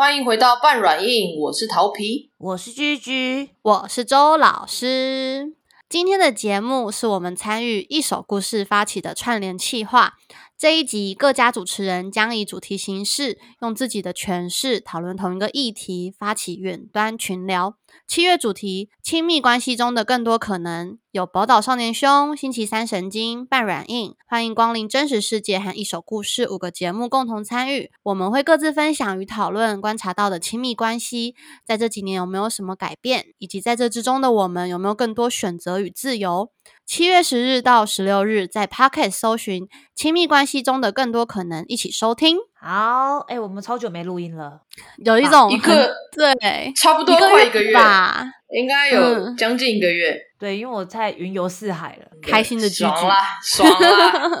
[0.00, 5.54] 欢迎回到半软硬，我是桃皮，我是居居，我是周老师。
[5.90, 10.14] 今天的节目是我们参与一首故事发起的串联企划。
[10.56, 17.74] 这一集各家主持人将以主题形式，用自己的诠释讨论同一个议题，发起远端群聊。
[18.06, 20.98] 七月主题：亲密关系中的更多可能。
[21.12, 27.90] 有宝岛少年兄、星期三神经、半软硬，欢迎光临真实世界和一首故事五个节目共同参与。
[28.04, 31.34] 我们会各自分享与讨论观察到的亲密关系，
[31.66, 36.52] 在这几年有没有什么改变，以及在这之中的我们有没有更多选择与自由。
[36.86, 42.38] 七月十日到十六日，在 Pocket 搜寻“亲密关系中的更多可能”，一起收听。
[42.62, 44.60] 好，哎，我们超久没录音了，
[45.04, 48.22] 有一种一个对，差不多快一个月吧，
[48.54, 50.14] 应该有将近一个月。
[50.38, 54.40] 对，因为我在云游四海了，开心的剧爽啦，爽啦。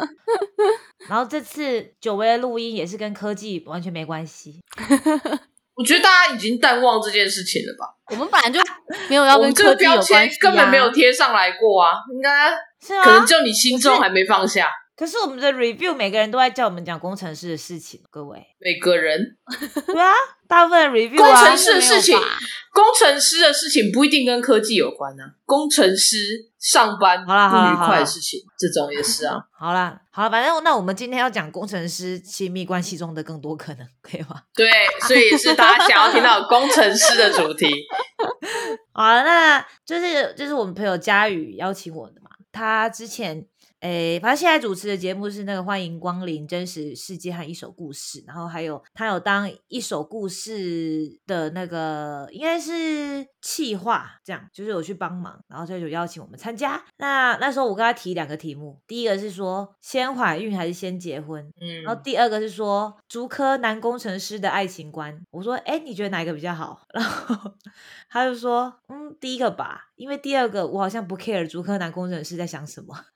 [1.08, 4.60] 然后这次久违的录音也是跟科技完全没关系。
[5.74, 7.86] 我觉得大家已经淡忘这件事情了吧？
[8.10, 8.60] 我们本来就
[9.08, 11.94] 没有要跟科技有关系，根本没有贴上来过啊。
[12.12, 12.50] 应该
[12.86, 14.68] 是啊，可能就你心中还没放下。
[15.00, 18.38] 可是我们的 review 每个人都在叫我们讲工程师的事情，各位。
[18.58, 19.18] 每个人。
[19.86, 20.12] 对啊，
[20.46, 22.14] 大部分 review 工程师的事情，
[22.74, 25.24] 工程师的事情不一定跟科技有关呢。
[25.46, 26.18] 工程师
[26.58, 29.38] 上班好啦不愉快的事情，这种也是啊。
[29.58, 34.42] 好啦，好了，反正那我们今天要讲工程师亲密关系中的更多可能，可以吗？
[34.54, 34.68] 对，
[35.08, 37.66] 所以是大家想要听到工程师的主题。
[38.92, 43.46] 好，那就是就是我们朋友佳宇邀请我的嘛，他之前。
[43.80, 56.82] 诶，反正现在主持的节目是那个欢迎光临真实世界和一首故事，然后还有他有当一首故事的那个应该是企划，这样就是有去帮忙，然后就有邀请我们参加。
[56.98, 65.20] 那那时候我跟他提两个题目，第一个是说先怀孕还是先结婚，嗯，然后第二个是说竹科男工程师的爱情观。
[65.30, 66.82] 我说，哎，你觉得哪一个比较好？
[66.92, 67.54] 然后
[68.08, 72.94] 他就说，嗯，第一个吧，因为第二个我好像不 care 竹科男工程师在想什么。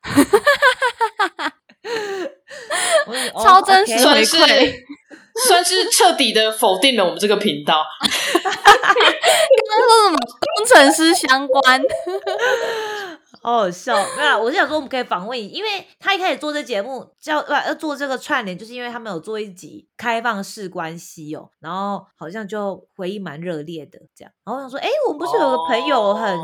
[3.43, 3.93] 超真实
[5.47, 7.85] 算是彻底的否定了我们这个频道。
[8.43, 11.83] 刚刚说什么工程师相关？
[13.43, 13.95] 好好笑。
[14.17, 24.33] 没有，我是想说我们可以访问你，因为他一开始做这节目叫不要做这个串联，就是因为他们有做一集开放式关系哦，然后好像就回忆蛮热烈的这样。
[24.45, 26.39] 然后我想说，哎，我们不是有个朋友很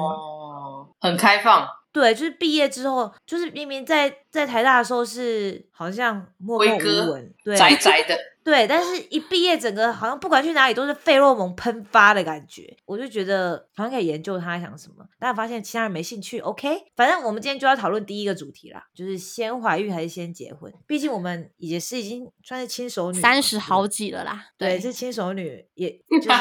[1.00, 1.66] 很开放？
[1.92, 8.18] 对，就是毕业之后，就是明明在在台大的时候是好像默默无闻，对，宅宅的。
[8.50, 16.40] 对，但是一毕业，整个好像不管去哪里都是费洛蒙喷发的感觉，我就觉得好像可以研究他在想什么，但发现其他人没兴趣。
[16.40, 20.72] OK，反正我们今天就要讨论第一个主题啦，就是先怀孕还是先结婚？
[20.88, 24.46] 毕竟我们也是已经算是亲手女，三十好几了啦。
[24.58, 25.88] 对，是亲手女，也
[26.20, 26.38] 就是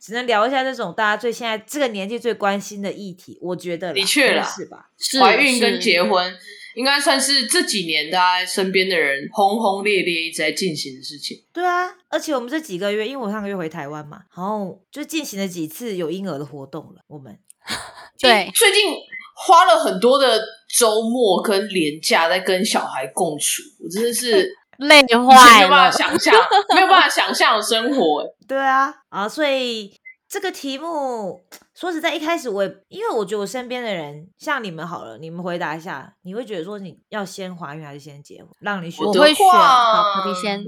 [0.00, 3.38] 只能聊一下这种大家最现在这个年纪最关心的议题。
[3.40, 4.90] 我觉得的确了，是吧？
[5.22, 6.36] 怀孕跟结婚。
[6.76, 11.42] 应该算是这几年大家身边的人轰轰烈烈一直在进行的事情。
[11.50, 17.00] 对啊，而且我们这几个月，因为我上个月回台湾嘛，然后就进行了几次有婴儿的活动了。
[17.08, 17.36] 我们
[18.20, 18.94] 对最近
[19.34, 20.38] 花了很多的
[20.78, 26.34] 周末跟年假在跟小孩共处，我真的是 累坏了，没有办法想象，
[26.74, 28.22] 没有办法想象的生活。
[28.46, 29.90] 对啊，啊，所以。
[30.36, 31.40] 这个题目
[31.74, 38.48] 说实在，一开始我也因为我觉得我身边的人像你们好了，你们回答一下，你会觉得说你要先怀孕还是先结婚？
[38.60, 40.62] 让你选，我会选，好，你先。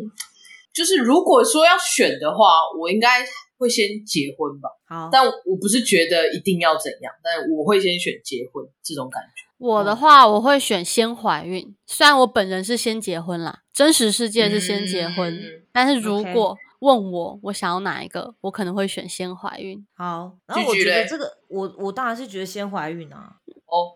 [0.72, 2.38] 就是如果说要选的话，
[2.80, 3.22] 我应该
[3.58, 4.70] 会先结婚吧。
[4.88, 9.44] 好，但我不是觉得一定要怎样，但我会先选结婚这种感觉。
[9.58, 11.76] 我的话，我会选先怀孕。
[11.86, 15.38] 虽然我本人是先结婚啦，真实世界是先结婚，
[15.70, 16.56] 但是如果。
[16.80, 19.86] 问我我想要哪一个，我可能会选先怀孕。
[19.94, 23.36] 好，然后我觉得这个，我我当然是觉得先怀孕啊。
[23.66, 23.92] 哦，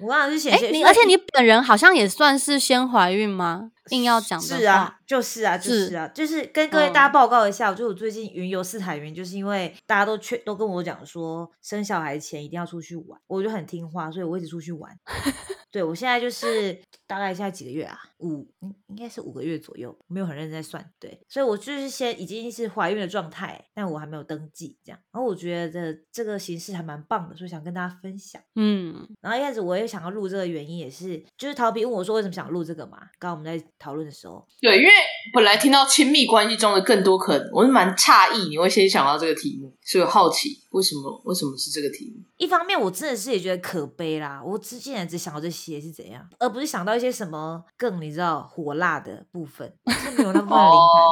[0.00, 0.72] 我当然是 选先。
[0.72, 3.70] 你而且你本人好像也算是先怀孕吗？
[3.90, 14.96] 硬要讲是啊，就是啊，就是啊，就是跟各位大家报告一下，就我最近云游四海云，就是因为大家都劝都跟我讲说，生小孩前一定要出去玩，我就很听话，所以我一直出去玩。
[15.72, 16.80] 对我现在就是
[17.10, 20.88] 大概现在几个月啊，五应应该是五个月左右，没有很认真在算。
[21.00, 24.98] 对，所以我就是先已经是怀孕的状态，但我还没有登记这样。
[25.10, 28.40] 然后我觉得这个形式还蛮棒的，所以想跟大家分享。
[28.54, 33.66] 嗯，然后一开始我也想要录这个原因也是，就是陶皮问我说为什么想录这个嘛，刚刚我们在。
[33.80, 34.90] 讨论的时候，对，因为
[35.32, 42.22] 本来听到亲密关系中的更多可能，我是蛮诧异你会先想到这个题目，所以好奇为什么为什么是这个题目。
[42.36, 51.02] 一方面，我真的是也觉得可悲啦，我之前只想到这些是怎样，而不是想到一些什么更你知道火辣的部分，是没有那么灵感。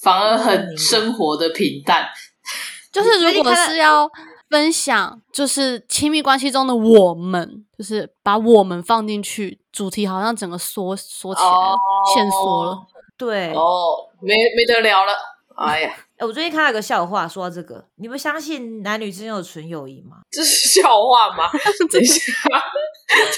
[0.00, 2.06] 反而很生活的平淡。
[2.92, 4.08] 就是如果是要
[4.48, 11.76] 分享，就是亲密关系中的我们，就是把我们放进去，主题好像整个缩缩起来了，
[12.14, 12.78] 限缩了。
[13.16, 15.12] 对，哦，没没得聊了。
[15.56, 20.18] 哎呀，哎我最近看到一个笑话，说到这个，你们相信男女之间有纯友谊吗？
[20.30, 21.50] 这是笑话吗？
[21.90, 22.32] 等一下，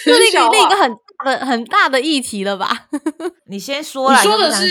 [0.05, 0.77] 这是这是笑话另一个。
[0.77, 2.89] 很大的很大的议题了吧？
[3.49, 4.67] 你先说啦，你说的是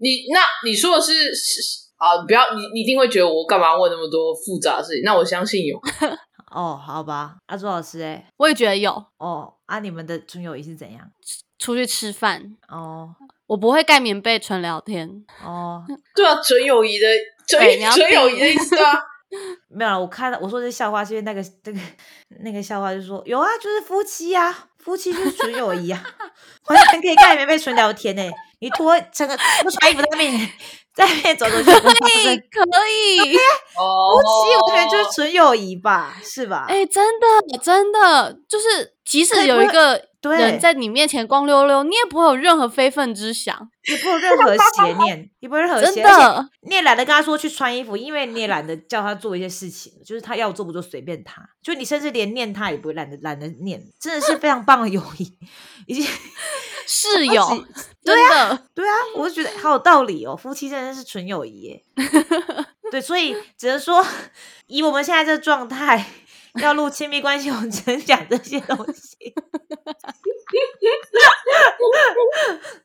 [0.00, 1.60] 你那你说的是是
[1.96, 5.02] 啊，不要你你一定会觉得我干嘛问那么多复杂的事情？
[5.04, 5.78] 那我相信有，
[6.54, 8.90] 哦，好吧，阿朱老师、哎，我也觉得有。
[9.18, 11.00] 哦，啊，你们的纯友谊是怎样？
[11.58, 13.14] 出去吃饭，哦
[13.46, 15.08] 我不会盖棉被纯聊天。
[15.44, 15.84] 哦，
[16.16, 17.06] 对啊，纯友谊的
[17.46, 18.92] 纯对纯友谊的意思啊。
[19.68, 21.78] 没有，我看到我说这笑话是因为那个这个
[22.40, 26.02] 那个笑话就说有啊，就是夫妻啊，夫妻就是纯友谊啊，
[26.68, 28.22] 完全可以看你们被纯聊天呢、
[28.60, 30.50] 你脱整个不穿衣服在那面
[30.96, 33.36] 在那边走走就跟发哎，生可以。
[33.76, 36.66] 哦夫妻完全就是纯友谊吧，是吧？
[36.68, 43.68] 哎、真的，真的，就是即使有一个对人在你面前光溜溜，你也不会有任何非分之想。
[43.86, 55.30] 也不会有任何邪念， 也不会有任何邪，真的你也懒得跟他说去穿衣服，因为你也懒得叫他做一些事情，就是他要做不做随便他，就你甚至连念他也不会懒得懒得念，真的是非常棒的友谊，
[55.86, 56.06] 已经
[56.86, 57.64] 室友超级，
[58.04, 61.82] 真的，对啊，我就觉得好有道理哦，夫妻真的是纯友谊耶，
[62.90, 64.04] 对，所以只能说
[64.66, 66.04] 以我们现在这个状态。
[66.62, 69.16] 要录亲密关系，我们只能讲这些东西，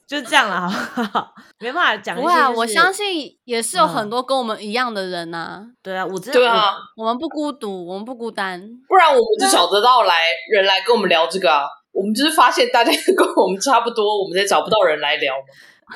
[0.08, 1.32] 就这样了，好不好？
[1.60, 8.60] 没办法讲这些、不会啊，我相信也是有嗯很多跟我们一样的人呐、对啊，我真的对啊，我们不孤独，我们不孤单。
[8.88, 10.16] 不然我们就找得到来
[10.52, 11.68] 人来跟我们聊这个啊。
[11.92, 15.44] 我们就是发现大家 跟我们差不多，我们才找不到人来聊嘛。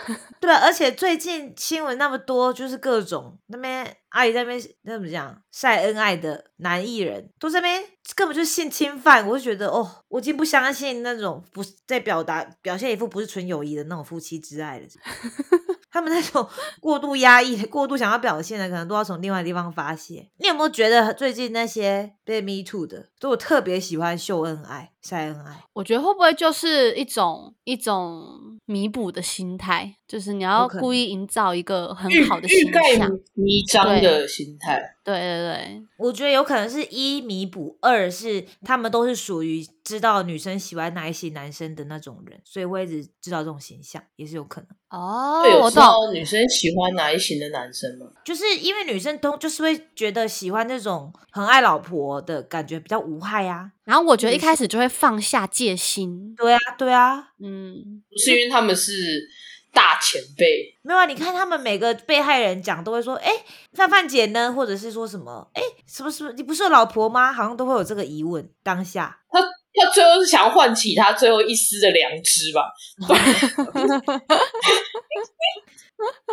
[0.07, 7.83] 我 对啊，而且最近新闻那么多，就是各种那边阿姨在那边那怎么讲晒恩爱的男艺人，都在那边
[8.15, 14.85] 根本就是性侵犯，我就觉得哦，我已经不相信那种不是在表达表现一副不是纯友谊的那种夫妻之爱了。
[15.91, 16.49] 他们那种
[16.81, 20.27] 过度压抑、过度想要表现的，可能都要从另外地方发泄。
[20.39, 25.63] 你有没有觉得最近那些被 Me Too 的，都有特别喜欢秀恩爱、晒恩爱？
[25.73, 33.11] 我觉得会不会就是一种一种弥补的心态，就是你要故意营造一个很好的形象。
[33.33, 44.69] 弥彰的心态，对对对，我觉得有可能是一弥补，二是他们都是属于知道女生喜欢哪一型男生的那种人，所以会一直知道这种形象，也是有可能。
[44.89, 45.71] 哦我，懂。
[45.71, 48.05] 道女生喜欢哪一型的男生吗？
[48.23, 53.71] 就是因为女生都就是会觉得喜欢那种很爱老婆的感觉比较无害啊。
[53.85, 56.33] 然后我觉得一开始就会放下戒心。
[56.35, 59.27] 对啊，对啊，嗯，不是因为他们是
[59.73, 63.31] 大前辈，没有啊，你看他们每个被害人讲都会说，哎，
[63.73, 67.33] 范范姐呢，或者是说什么，哎，什么什么，你不是有老婆吗？
[67.33, 68.49] 好像都会有这个疑问。
[68.63, 72.71] 当下，他最后是想要唤起他最后一丝的良知吧？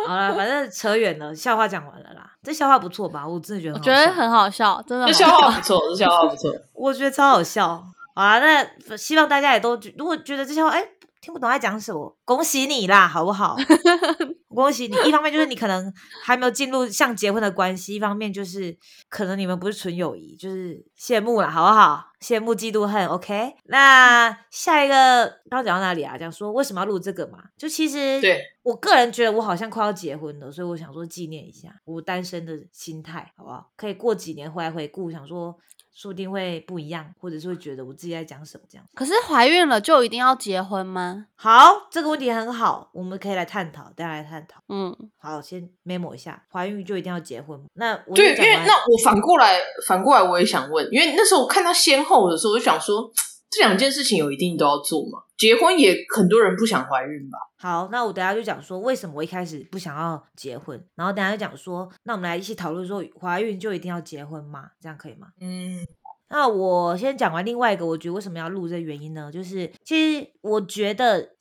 [0.07, 2.31] 好了，反正扯远了，笑话讲完了啦。
[2.43, 3.27] 这笑话不错吧？
[3.27, 5.27] 我真的觉得我很好笑，觉得很好笑，真的这笑。
[5.29, 6.51] 话不错，这笑话不错。
[6.73, 7.83] 我觉得超好笑。
[8.15, 10.83] 好啦，那希望大家也都如果觉得这笑话哎
[11.21, 13.55] 听不懂在讲什么，恭喜你啦，好不好？
[14.53, 14.95] 恭喜你！
[15.07, 15.93] 一方面就是你可能
[16.25, 22.03] 还没有进入像结婚的关系，一方面就是可能你们不是纯友谊，就是羡慕了，好不好？
[22.19, 23.07] 羡慕、嫉妒、恨。
[23.07, 26.17] OK，那下一个刚刚讲到哪里啊？
[26.17, 27.43] 讲说为什么要录这个嘛？
[27.57, 33.71] 就其实对我个人觉得我好像快要结婚了，所以我想说纪念一下我单身的心态，好不好？
[33.77, 35.57] 可以过几年回来回顾，想说
[35.93, 38.85] 说不定会不一样，或者是会觉得我自己在讲什么这样。
[38.95, 41.27] 可是怀孕了就一定要结婚吗？
[41.35, 44.61] 好，这个问题很好，我们可以来探讨，大家来探讨。
[44.69, 47.65] 嗯，好，先 memo 一下，怀孕就一定要结婚吗？
[47.73, 53.11] 那我对，因为那我反过来，反过来我也想问，因为那时候我看到先后的时候，我就想说，
[53.51, 55.23] 这两件事情有一定都要做吗？
[55.37, 57.37] 结婚也很多人不想怀孕吧？
[57.57, 64.69] 好，那我等下就讲说为什么我一开始不想要结婚，然后等下就讲说，那我们来一起讨论说怀孕就一定要结婚吗？
[64.79, 65.27] 这样可以吗？
[65.41, 65.85] 嗯，
[66.29, 69.29] 那我先讲完另外一个，我觉得为什么要录这个原因呢？
[69.29, 71.31] 就是其实我觉得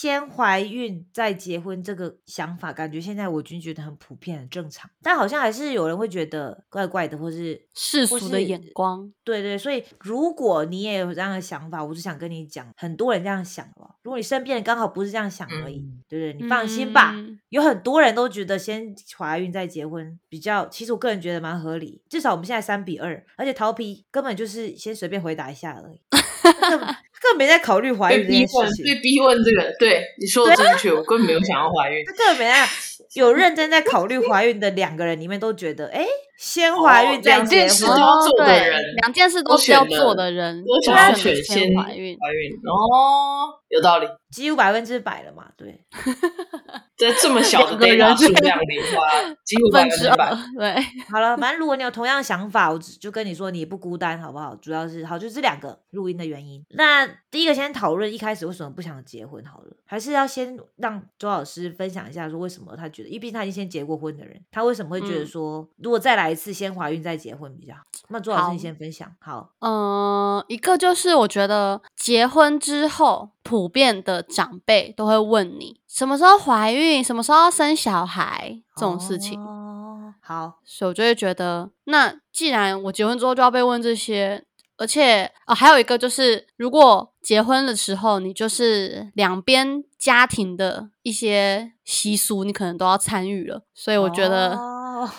[0.00, 9.12] 先怀孕再结婚这个想法，感觉现在我已经觉得很普遍、很正常，但好像还是有人会觉得怪怪的，或是世俗的眼光。
[9.24, 13.92] 对对，所以如果你也有这样的想法，我是想跟你讲，很多人这样想哦。
[14.04, 16.42] 如果你身边人刚好不是这样想而已，嗯对不对？
[16.44, 22.00] 你放心吧，嗯有很多人都觉得先怀孕再结婚比较，其实我个人觉得蛮合理。
[22.08, 26.18] 至少我们现在三比二，而且桃皮根本就是先随便回答一下而已，他
[26.60, 28.84] 根本根本没在考虑怀孕这逼问，件事情。
[28.84, 32.04] 被逼问这个，对你说的正确，我根本没有想要怀孕。
[32.06, 32.66] 他根本没在，
[33.14, 36.06] 有认真在考虑怀孕的两个人里面，都觉得，哎，
[36.38, 42.16] 先怀孕再两结婚件事，要做的对人两件事都都是要做的人，我想要选先怀孕。
[42.20, 44.08] 怀孕哦，有道理。
[44.30, 45.84] 几乎百分之百了嘛，对。
[46.98, 49.06] 在这么小的数量里的话，
[49.46, 50.74] 几乎百分之百。，对，
[51.08, 54.52] 好了，反正如果你有同样想法，我只就跟你说你不孤单，好不好？
[54.56, 56.60] 主要是好，就这两个录音的原因。
[56.70, 67.82] 那第一个先讨论一开始为什么不想结婚好了，还是要先让周老师分享一下，说为什么他觉得，因为毕竟他已经先结过婚的人，他为什么会觉得嗯说，如果再来一次，先怀孕再结婚比较好？
[68.08, 84.44] 那周老师你先分享，好，嗯，一个就是我觉得结婚之后，普遍的长辈都会问你什么时候怀孕，什么时候要生小孩这种事情，哦，好，所以我就会觉得，那既然我结婚之后就要被问这些，
[84.78, 95.10] 而且哦、还有一个就是，如果结婚的时候你就是两边家庭的一些习俗，你可能都要参与了，所以我觉得哦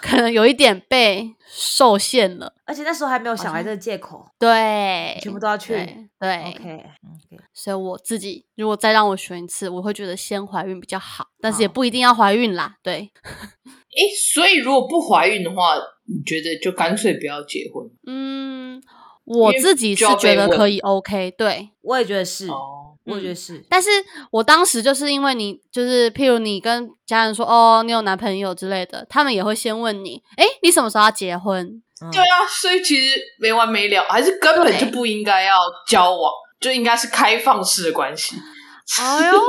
[0.00, 2.54] 可能有一点被受限了。
[2.64, 12.76] 而且那时候还没有小孩像这个借口对，全部都要去对对，OK OK，所以我自己如果再让我选一次，我会觉得先怀孕比较好，但是也不一定要怀孕啦。
[12.82, 13.10] 对，
[13.92, 14.00] 诶，
[14.32, 15.76] 所以如果不怀孕的话，
[16.06, 18.82] 你觉得就干脆不要结婚嗯，
[19.24, 21.70] 我自己是觉得可以 OK，对。
[21.82, 22.96] 我也觉得是，哦？
[23.04, 23.90] 我也觉得嗯是，但是
[24.30, 31.82] 我当时就是因为你，就是譬如你跟家人说哦，你有男朋友之类的，他们也会先问你，诶，你什么时候要结婚？
[32.00, 35.56] 嗯对啊，所以其实没完没了，还是根本就不应该要
[35.88, 38.34] 交往，就应该是开放式的关系，
[39.00, 39.40] 哎呦，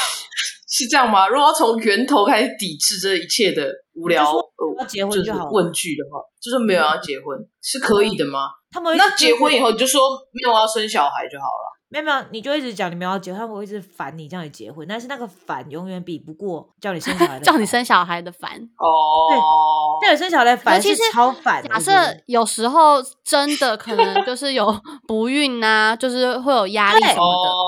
[0.68, 1.28] 是这样吗？
[1.28, 8.48] 如果要从源头开始抵制这一切的无聊就说呃要结婚就就是好了问句的话，就是没有要结婚是可以的吗？
[8.72, 10.00] 他们会那结婚以后你就说
[10.32, 11.70] 没有要生小孩就好了。
[11.92, 18.52] 没有没有，你就一直讲你们要结婚，他们会一直烦你，叫你结婚，但是那个烦永远比不过叫你生小孩的 叫你烦，生小孩的烦。
[18.78, 21.68] 哦，叫你生小孩的烦是超烦的。
[21.68, 21.90] 假设
[22.26, 24.72] 有时候真的可能就是有
[25.08, 27.64] 不孕啊，就是会有压力什么的，哦，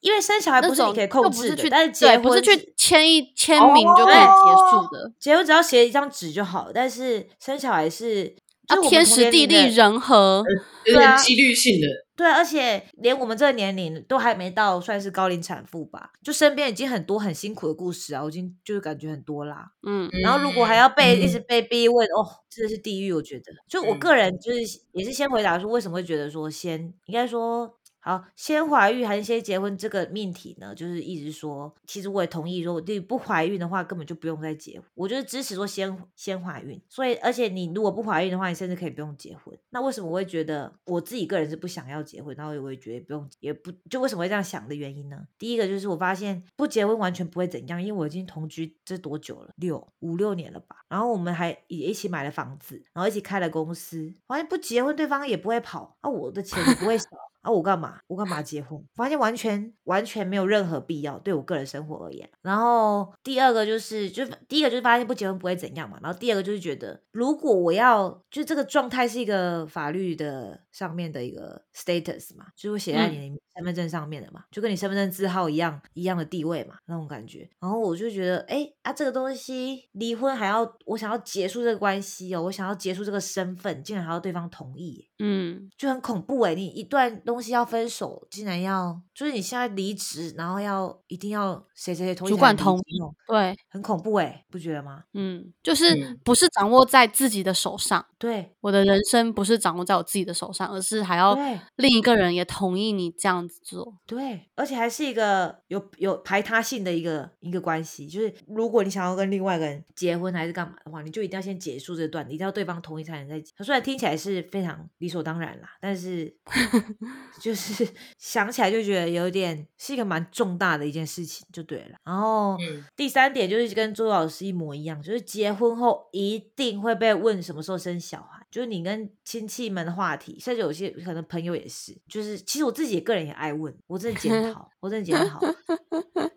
[0.00, 8.34] 因为生小孩不是你可以控制的，不是去但是结对，婚不是去签一签名就可以哦结束的，结婚只要写一张纸就好，但是生小孩是
[8.68, 10.44] 就天时地利人和。
[10.84, 11.86] 有对啊点几率性的。
[12.16, 19.70] 对，而且连我们这个年龄都还没到算是高龄产妇吧，就身边已经很多很辛苦的故事啊，我已经就是感觉很多啦。
[19.84, 23.12] 嗯，然后如果还要被、一直嗯被逼问，哦，真的是地狱。
[23.12, 24.58] 我觉得，就我嗯个人就是
[24.92, 27.72] 也是先回答说，为什么会觉得说先应该说
[28.04, 30.74] 好先怀孕还是先结婚这个命题呢？
[30.74, 34.88] 就是一直说，其实我也同意说，你不怀孕的话根本就不用再结婚。
[34.94, 39.56] 我就是支持说先先怀孕，所以而且你如果不怀孕的话，你甚至可以不用结婚。
[39.70, 45.24] 那为什么我会觉得我自己个人是不想要结婚，然后我也觉得不用也不就为什么会这样想的原因呢？
[45.38, 49.50] 第一个就是我发现不结婚完全不会怎样，因为我已经同居这多久了？
[49.56, 50.76] 六五六年了吧。
[50.88, 57.06] 然后我们还也一起买了房子，然后一起开了公司，发现不结婚对方也不会跑，啊，我的钱也不会少。
[57.42, 57.98] 啊，我干嘛？
[58.06, 58.80] 我干嘛结婚？
[58.94, 62.28] 发现完全完全没有任何必要，对我个人生活而言。
[62.40, 65.98] 然后第二个就是，就第一个就是发现不结婚不会怎样嘛。
[66.00, 77.48] 然后第二个就是觉得，如果我要，就这个状态是一个法律的上面的一个 status 嘛，就是会写在你的身份证上面的嘛，就跟你身份证字号一样一样的地位嘛，那种感觉。
[77.60, 85.08] 然后我就觉得，哎啊，这个东西离婚还要我想要结束这个关系哦，我想要结束这个身份，竟然还要对方同意。
[85.18, 92.98] 嗯，就很恐怖哎、你一段东西要分手，竟然要就是你现在离职，然后要一定要谁谁谁同意主管同意
[93.28, 95.04] 对，很恐怖哎、不觉得吗？
[95.14, 101.38] 嗯，就是嗯不是掌握在自己的手上，对我的人生不是掌握在我自己的手上，而是还要
[101.76, 103.96] 另一个人也同意你这样子做。
[104.04, 113.52] 对，而且还是一个有有排他性的一个一个关系，就是如果你想要跟另外一个人结婚还是干嘛的话，你就一定要先结束这段，你一定要对方同意才能再结。
[113.62, 116.34] 虽然听起来是非常理所当然啦，但是
[117.40, 117.88] 就是
[118.18, 121.96] 想起来就觉得有点是一个蛮重大的一件事情，就对了。
[122.04, 122.56] 然后。
[122.60, 135.40] 嗯，第三点就是跟周老师一模一样，就是结婚后一定会被问什么时候生小孩，就是你跟亲戚们的话题，甚至有些可能朋友也是，就是其实我自己个人也爱问，我真的检 讨，我真的检讨，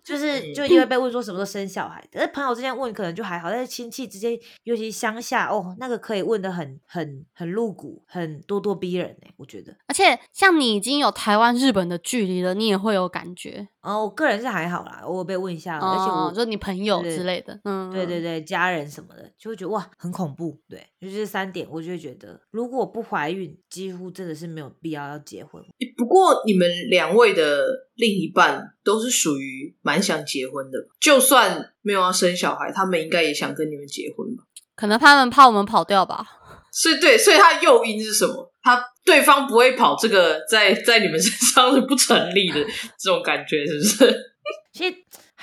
[0.02, 9.76] 就 是就因为被问说什么时候生小孩，但是朋友之间问可能就还好，但是亲戚之间，尤其乡下哦，那个可以问的很很很露骨，很咄咄逼人哎、我觉得。
[9.88, 20.58] 而且像你已经有台湾、日本的距离了，你也会有感觉，哦，我个人是还好啦，偶尔被问一下，而且我哦，就你朋友之类的，嗯，对对对，家人什么的，就会觉得哇，很恐怖。
[20.70, 25.62] 对，就这三点，我就会觉觉得，如果不怀孕，几乎真的是没有必要要结婚。
[25.98, 34.44] 不过你们两位的另一半都是属于蛮想结婚的，就算没有要生小孩，他们应该也想跟你们结婚吧？
[34.76, 36.26] 可能他们怕我们跑掉吧。
[36.72, 38.52] 所以对，所以他诱因是什么？
[38.62, 42.64] 他对方不会跑，这个在在你们身上是不成立的，
[43.00, 44.16] 这种感觉是不是？
[44.74, 44.96] 其实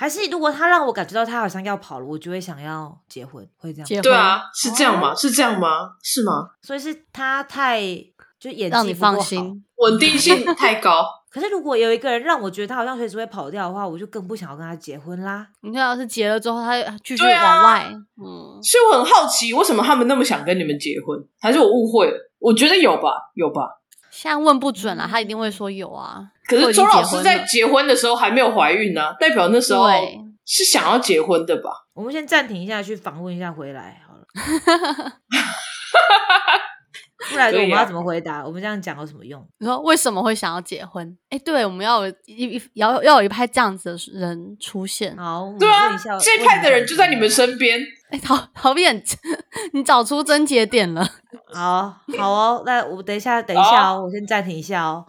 [0.03, 3.87] 还是如果他让我感觉到他好像要跑了，我就会想要结婚，会这样。
[3.87, 5.15] 结婚对啊，是这样吗？
[5.15, 5.91] 是这样吗？
[6.03, 6.49] 是吗？
[6.61, 7.79] 所以是他太
[8.37, 9.63] 就演技让你不够好放心。
[9.77, 15.47] 稳定性太高， 可是如果有一个人让我觉得他好像随时会跑掉的话，我就更不想要跟他结婚啦。
[15.61, 17.89] 你看，要是结了之后，他继续对啊往外，
[18.21, 21.17] 嗯，所以我很好奇，为什么他们那么想跟你们结婚？
[21.39, 22.17] 还是我误会了？
[22.39, 23.79] 我觉得有吧，有吧。
[24.11, 26.27] 现在问不准了，他一定会说有啊。
[26.59, 29.87] 可是周老师在结婚的时候还没有怀孕呢、代表那时候
[30.45, 31.69] 是想要结婚的吧？
[31.93, 34.23] 我们先暂停一下，去访问一下，回来好了。
[37.31, 38.45] 不然我们要怎么回答？
[38.45, 39.41] 我们这样讲有什么用？
[39.59, 41.17] 你说为什么会想要结婚？
[41.29, 45.15] 哎，对，我们要有一一要要有一派这样子的人出现。
[45.15, 47.81] 好，对啊这一派的人就在你们身边。
[48.09, 49.01] 哎，陶陶变，
[49.71, 51.09] 你找出症结点了。
[51.53, 55.05] 好好哦，那我等一下，等一下哦，我先暂停一下哦。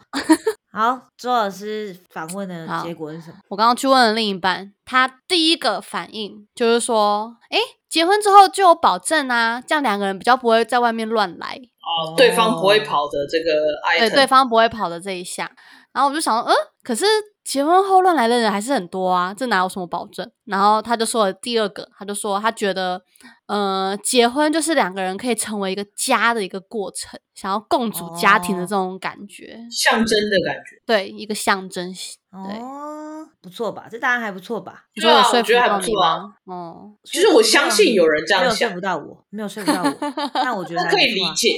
[0.76, 3.36] 好，周老师访问的结果是什么？
[3.48, 7.56] 我刚刚去问了另一半，他第一个反应就是说，哎，
[7.88, 11.54] 结婚之后就有保证啊，这样两个人比较不会在外面乱来。
[11.54, 15.48] 哦，对方不会跑的这个对对方不会跑的这一项。
[15.94, 17.06] 然后我就想说，嗯，可是
[17.44, 20.28] 结婚后乱来的人还是很多啊，这哪有什么保证？
[20.44, 23.00] 然后他就说了第二个，他就说他觉得，
[23.46, 30.82] 呃，结婚就是两个人可以成为一个家的一个过程，想要共组家庭的这种感觉，象征的感觉。
[30.84, 32.18] 对，一个象征性。
[32.32, 33.86] 对，哦，不错吧？
[33.88, 34.86] 这答案还不错吧？
[34.96, 36.34] 你说有说服对啊我觉得还不错啊吗？
[36.46, 41.50] 哦，其实我相信有人这样想没有说服，到我，没有说服到我，但我觉得那可以理，解，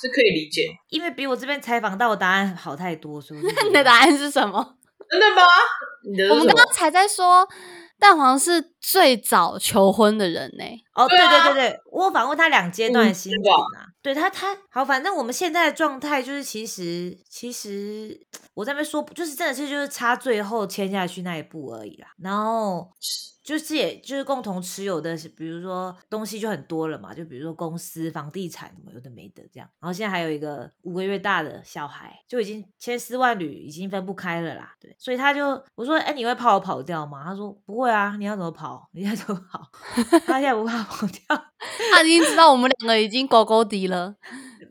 [0.00, 0.68] 是可以理解。
[0.88, 4.76] 因为比我这边采访到的答案好太多，所以我就觉你的 答案是什么？
[5.10, 5.42] 真的吗？
[6.08, 7.46] 你的我们刚刚才在说，
[7.98, 10.64] 蛋黄是最早求婚的人呢、
[10.94, 13.86] 哦，对对啊对对对，我有访问他两阶段的嗯心对情啊。
[14.02, 18.18] 对他，他好，反正我们现在的状态就是，其实其实
[18.54, 22.06] 我在那边说，就是真的是就是差最后签下去那一步而已啦。
[22.22, 22.88] 然后
[23.50, 29.68] 就是也就是共同持有的，比如说东西就很多了嘛，就比如说公司、房地产什么有的没的这样。
[29.80, 34.72] 然后现在还有一个五个月大的小孩，就已经千丝万缕，已经分不开了啦。
[34.80, 37.24] 对，所以他就我说，哎，你会怕我跑掉吗？
[37.24, 38.88] 他说不会啊，你要怎么跑？
[38.92, 39.68] 你要怎么跑？
[40.26, 41.44] 他现在不怕跑掉。
[41.92, 44.14] 他已经知道我们两个已经狗狗敌了，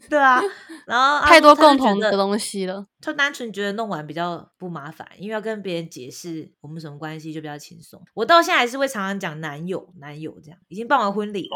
[0.08, 0.42] 对啊，
[0.86, 2.86] 然后太多共同的东西了。
[3.02, 8.02] 就单纯觉得弄完比较不麻烦，因为要跟别人解释我们什么关系就比较轻松。
[8.14, 11.56] 我到现在还是会常常讲男友，男友这样，已经办完婚礼了、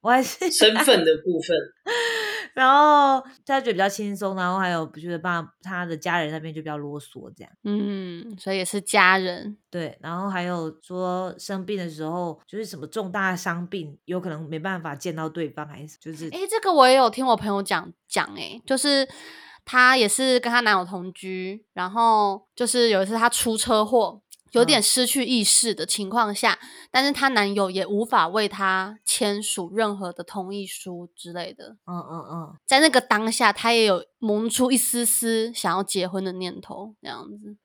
[0.00, 1.56] 我还是身份的部分，
[2.56, 7.52] 然后他觉得比较轻松，然后还有觉得爸他的家人那边就比较啰嗦这样。
[7.64, 9.58] 嗯，所以也是家人。
[9.70, 19.06] 对，然后还有说生病的时候，就是什么重大伤病，有可能没办法见到对方，还是就是诶，这个我也有听我朋友讲讲，诶，就是
[19.66, 26.58] 她也是跟她男友同居，然后就是有一次她出车祸，有点嗯失去意识的情况下，
[26.90, 31.76] 但是她男友也无法为她签署任何的同意书之类的。
[31.86, 37.56] 嗯嗯嗯，在那个当下，她也有萌出一丝丝想要结婚的念头，这样子，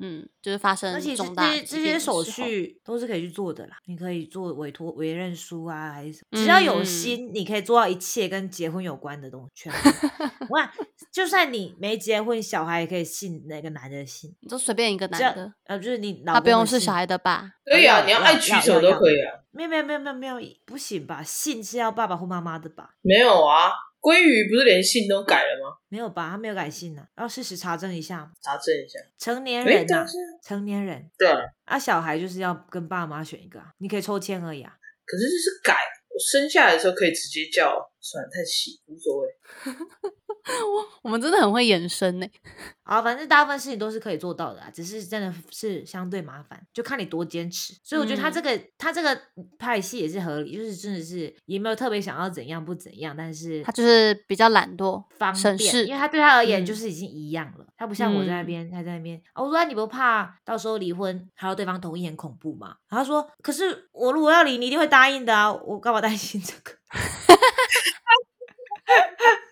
[0.00, 9.50] 嗯，嗯，就是发生而且这重大这些手续都是可以去做的啦，你可以做委托委任书啊，还是什么，只要有嗯心，你可以做到一切跟结婚有关的东西。
[9.54, 9.88] 全部
[10.50, 10.70] 我看，
[11.12, 17.52] 就算你没结婚，小孩也可以信那个男的信，你就随便一个男的，呃，就是你老他不用是小孩的爸。
[17.64, 19.38] 可以啊，你要爱取要要什么都可以啊。
[19.52, 21.22] 没有没有没有没有没有不行吧？
[21.22, 22.94] 信是要爸爸或妈妈的吧？
[23.02, 23.70] 没有啊，
[24.02, 25.76] 鲑鱼不是连姓都改了吗？
[25.88, 26.30] 没有吧？
[26.30, 28.28] 他没有改姓呢、要事实查证一下。
[28.42, 28.98] 查证一下。
[29.16, 34.74] 成年人呐、但是成年人对啊，啊，小孩就是要跟爸妈选一个、啊，你可以抽签而已啊。
[35.06, 35.74] 可是就是改，
[36.08, 39.28] 我生下来的时候可以直接叫，算了，太细，无所谓。
[41.02, 42.26] 我们真的很会延伸呢。
[42.82, 47.74] 啊，反正大部分事情都是可以做到的啊，只是真的是相对麻烦，就看你多坚持。
[47.82, 49.18] 所以我觉得他嗯这个、他这个
[49.58, 57.64] 拍戏也是合理，就是真的是也没有特别想要怎样不怎样，但是他就是比较懒惰，方便，因为他对他而言嗯就是已经一样了。
[57.76, 62.76] 他不像我在那嗯边，他在那边，哦我说、啊、你不怕到时候离婚还要对方同意很恐怖吗？
[62.88, 66.72] 然后他说，可是我如果要离，你一定会答应的啊，我干嘛担心这个？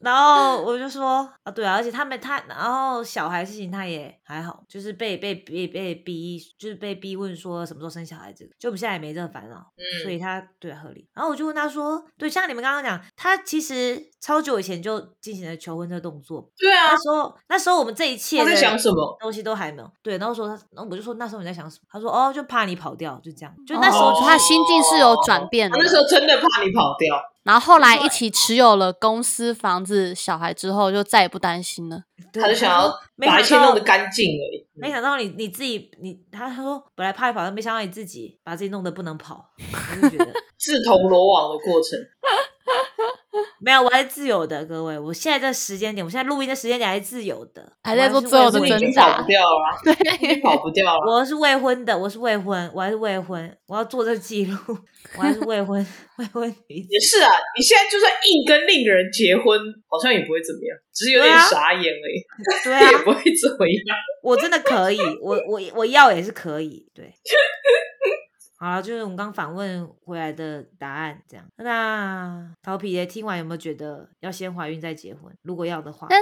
[0.00, 11.06] 然后我就说啊，对啊，而且他们他，然后小孩事情他也还好，就是被被被被逼，就是被逼问说什么时候生小孩，这个就我们现在也没这个烦恼，嗯所以他对合理。
[11.14, 19.16] 然后我就问他说，对，像你们刚刚讲，他其实超久以前就进行了求婚这个动作，对啊那，时候那时候我们这一切他在的想什么？
[19.20, 21.86] 东西都还没有，对，然后说他，然后我就说那时候你在想什么？
[21.90, 25.76] 他说哦，就怕你跑掉，就这样，就那时候哦他心境是有转变的。
[25.76, 32.02] 他那时候真的怕你跑掉，然后后来一起持有了公司、房子、小孩之后，就再也不担心了。
[32.34, 34.66] 他就想要把一切弄得干净而已。
[34.74, 41.98] 没想到你你自己你他他说本来怕你跑，但没想到你自己把自己弄得不能跑，我就觉得 自投罗网的过程，
[43.62, 49.68] 没有，我还是自由的，各位，我现在这时间点，我现在录音的时间点还是自由的，还在做自由的你已经挣扎跑不掉了啊，
[50.20, 51.12] 你已经跑不掉了。
[51.12, 54.56] 我是未婚的，我是未婚，我还是未婚，我要做这个记录，
[55.16, 56.88] 我还是未婚未婚女子。
[56.90, 62.24] 也是啊，你现在就算硬跟另一个人结婚，好像也不会怎么样，只是有点傻眼而已，
[62.64, 63.96] 对啊 也，不会怎么样。
[64.22, 67.04] 我真的可以，我我我要也是可以，对。
[68.60, 71.46] 好了，就是我们刚访问回来的答案，这样。
[71.56, 75.32] 那桃皮爷听完有没有觉得要先怀孕再结婚？
[75.40, 76.20] 如果要的话，但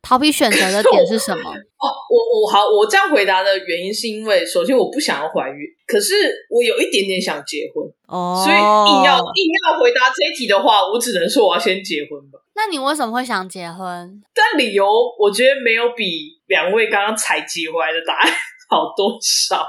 [0.00, 1.50] 逃避选择的点是什么？
[1.50, 6.14] 哦，我我好，我这样回答的原因是因为，首先我不想要怀孕，可是
[6.48, 12.38] 我有一点点想结婚，哦，所以硬要硬要回答这一题的话，我只能说我要先结婚吧。
[12.54, 14.22] 那你为什么会想结婚？
[14.32, 14.86] 但理由
[15.18, 18.32] 我觉得没有比两位刚刚采集回来的答案
[18.70, 19.66] 好多少，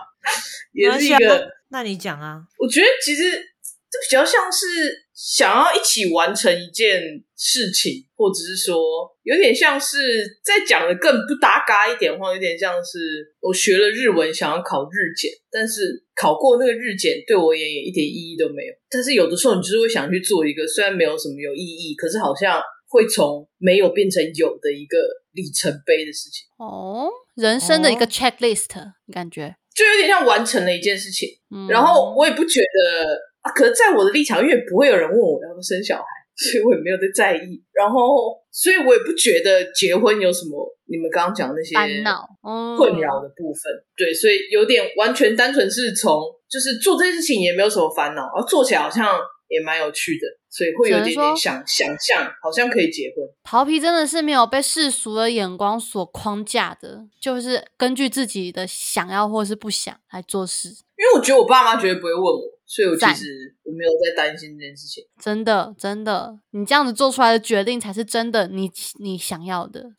[0.74, 4.68] 也是一个，那你讲啊，我觉得其实这比较像是
[5.14, 7.02] 想要一起完成一件
[7.38, 8.76] 事情，或者是说
[9.24, 9.98] 有点像是
[10.44, 18.74] 在讲的更不搭嘎一点的话，有点像是我学了日文想要考日检，但是考过那个日检对我而言也一点意义都没有。
[18.90, 24.98] 但是有的时候你就是会想去做一个虽然没有什么有意义，可是好像会从没有变成有的一个
[25.32, 28.68] 里程碑的事情，哦，人生的一个哦 checklist，
[29.08, 29.56] 你感觉？
[29.76, 31.30] 就有点像完成了一件事情。
[31.54, 36.04] 嗯然后我也不觉得啊，可是在我的立场，因为不会有人问我要不要生小孩，
[36.36, 37.62] 所以我也没有在在意。
[37.74, 43.72] 然后，所以我也不觉得结婚有什么你们刚刚讲的那些烦恼，嗯困扰的部分。
[43.98, 49.20] 对，所以有点完全单纯是从就是做这件事情也没有什么烦恼，然后做起来好像
[49.52, 53.18] 也蛮有趣的，所以会有一点点想想象，好像可以结婚。
[53.44, 65.04] 桃皮真的是没有被世俗的眼光所框架的，就是根据自己的想要或是不想来做事，因为我觉得我爸妈绝对不会问我，所以我其赞实我没有在担心这件事情。
[65.22, 69.82] 真的真的，你这样子做出来的决定才是真的你你想要的。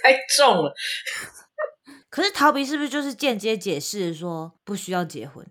[0.00, 0.72] 太重了，
[2.08, 5.44] 可是逃避是不是就是间接解释说不需要结婚？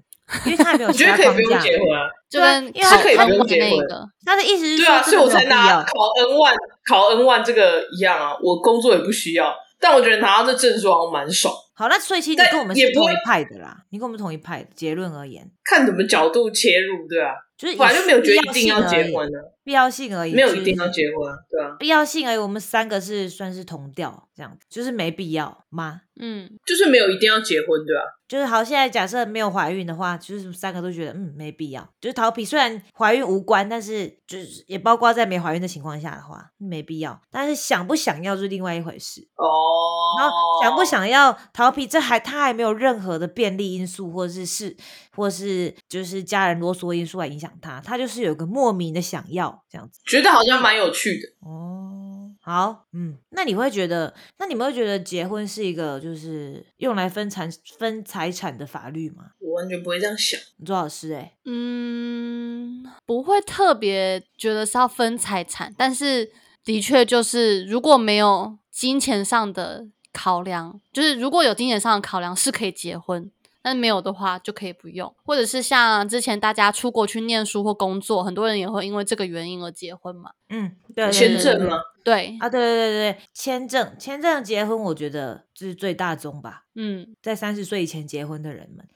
[0.45, 1.59] 因为他也没有我觉得可以不用。
[1.59, 2.09] 结婚啊。
[2.29, 3.87] 就对啊跟考因为可以不用结婚，
[4.25, 6.55] 他的意思是对啊，所以我才拿考 N one
[6.89, 11.53] 考 N one 这个一样啊，我工作也不需要，但我觉得拿到这证书好像蛮爽。
[11.73, 14.67] 好，那所以其实你但跟我们是同一派的啦，你跟我们同一派的。
[14.75, 22.37] 结论而言，看怎么角度切入，对啊，就是以本来就没有觉得必一定要结婚啊，必要性而已，没有一定要结婚啊，对啊，必要性而已。
[22.37, 26.01] 我们三个是算是同调，这样子就是没必要吗？
[26.19, 31.87] 嗯，就是没有一定要结婚，对啊，就是好，现在假设没有怀孕的话，就是三个都觉得嗯没必要。
[32.01, 37.19] 就是逃避，虽然怀孕无关，但是就是也包括在没怀孕的情况下的话，没必要。
[37.31, 39.27] 但是想不想要是另外一回事。
[39.35, 39.47] 哦，
[40.19, 44.75] 然后想不想要逃避，这还他还没有任何的便利因素，或者是是，
[45.17, 49.99] 或是就是家人啰嗦因素来影响他，他就是有个莫名的想要这样子。
[50.05, 57.49] 觉得好像蛮有趣的，哦，好，嗯，那你会觉得，那你们会觉得结婚是一个就是用来分财
[57.79, 59.31] 分财产的法律吗？
[59.39, 66.31] 我完全不会这样想，周老师、欸，哎，嗯，不会特别觉得是要分财产，但是
[66.63, 73.31] 的确就是如果没有金钱上的考量，就是如果有金钱上的考量是可以结婚，
[73.67, 80.31] 但没有的话就可以不用，或者是像之前大家出国去念书或工作，很多人也会因为这个原因而结婚嘛。
[80.49, 81.79] 嗯，对对签证吗？
[82.03, 88.87] 对，啊，对对对对，签证签证结婚，我觉得这是最大宗吧，嗯，在三十岁以前结婚的人们，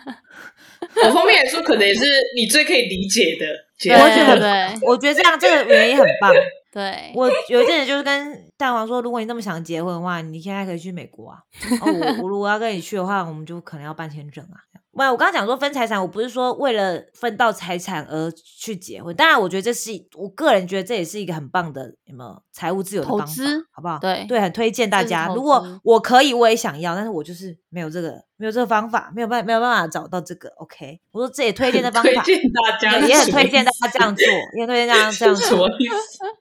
[1.04, 2.04] 我后面来说，可能也是
[2.34, 3.46] 你最可以理解的
[3.78, 4.40] 结对我觉得婚。
[4.40, 6.32] 对我觉得这样这个原因很棒。
[6.72, 11.38] 对，我有一阵子就是跟蛋黄说，如果你那么想结婚的话，你现在可以去美国啊。
[11.80, 14.60] 哦，我我如果要跟你去的话，我们就可能要办签证啊。
[14.96, 19.14] 没有，我刚刚讲说分财产，我不是说为了分到财产而去结婚。
[19.14, 23.98] 当然，我觉得这是我个人觉得这也是一个很棒的有没有财务自由的方法投资，好不好？
[23.98, 25.28] 对对，很推荐大家。
[25.34, 30.48] 如果我可以，我也想要，但是我就是没有这个没有这个方法，没有办没有办法找到这个。
[30.56, 35.68] OK，我说这也推荐的 方法，推荐大家也也很推荐大家这样做，也很推荐大家这样 做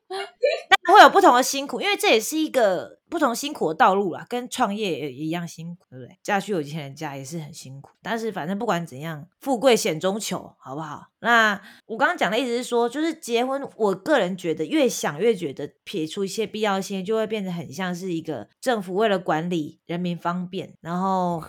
[0.09, 0.23] 是什么。
[0.23, 0.75] 意思？
[0.85, 6.17] 但会有不同的辛苦，因为这也是一个不同辛苦的道路啦，跟创业也一样辛苦，对不对？
[6.21, 11.07] 嫁去有钱人家也是很辛苦，但是反正不管怎样，富贵险中求，好不好？
[11.19, 21.43] 那我刚刚讲的意思是说，就是结婚，我个人觉得越想越觉得撇出一些必要性，就会变得很像是一个政府为了管理人民方便，然后。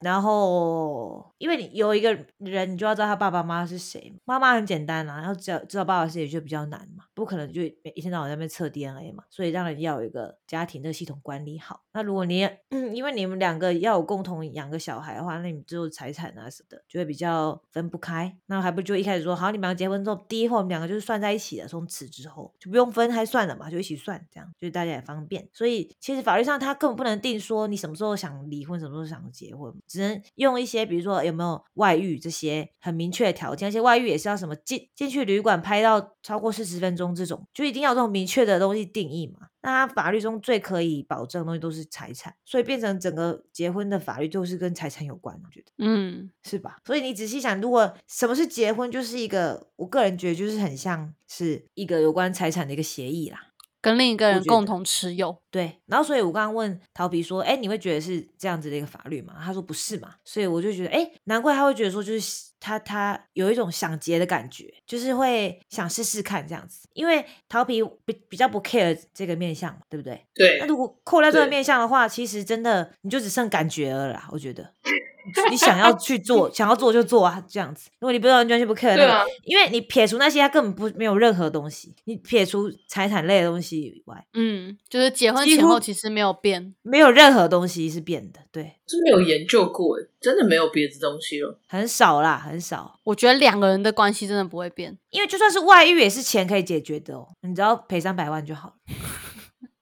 [0.00, 4.14] 然后，因为你有一个人，你就要知道他爸爸妈妈是谁。
[4.24, 9.24] 妈妈很简单啦，然后知道知道爸爸是谁就比较难嘛，不可能就一天到晚在那边测 DNA 嘛。
[9.30, 11.80] 所以当然要有一个家庭的系统管理好。
[11.94, 12.46] 那如果你，
[12.92, 18.36] 因为你们两个要有共同养个小孩的话，那你们之后财产啊什么的就会比较分不开。
[18.46, 25.48] 那还不就一开始说好，你们两个结婚之后，第一后我们两个就是算在一起的，从此之后就不用分开算了嘛，就一起算，这样就大家也方便。
[25.54, 29.61] 所以其实法律上他根本不能定说你什么时候想离婚，什么时候想结婚。
[29.86, 39.48] 只能用一些，比如说有没有外遇这些很明确的条件，而且外遇也是要什么进进去旅馆拍到超过四十分钟这种，就一定要这种明确的东西定义嘛。
[39.64, 46.78] 那法律中最可以保证的东西都是财产，所以变成整个结婚的法律都是跟财产有关，我觉得，嗯，是吧？
[46.84, 53.50] 所以你仔细想，如果什么是结婚，就是一个我个人觉得就是很像是一个有关财产的一个协议啦。
[53.80, 55.78] 跟另一个人共同持有，对。
[55.86, 66.88] 然后，所以我刚刚问陶皮说：“哎，你会觉得是这样子的一个法律吗？”他说：“不是嘛。”所以我就觉得，哎，难怪他会觉得说，就是他他有一种想结的感觉，就是会想试试看这样子。
[66.94, 70.24] 因为陶皮比比较不 care 这个面相嘛，对不对？
[70.34, 70.58] 对。
[70.58, 74.26] 那如果扣掉这个面相的话，其实真的你就只剩感觉了啦。
[74.32, 74.72] 我觉得。
[75.52, 77.88] 你想要去做，想要做就做啊，这样子。
[78.00, 81.94] 如果你不知道，完全不 care 那个，因为你撇除那些，他根本不没有任何东西。
[82.06, 88.40] 你撇除财产类的东西以外，嗯，就是结婚前后其实没有变，没有任何东西是变的。
[88.50, 92.98] 对，真没有研究过，真的没有别的东西了，很少啦，很少。
[93.04, 98.74] 我觉得两个人的关系真的不会变，因为就算是外遇，也是钱可以解决的哦，你只要赔三百万就好了。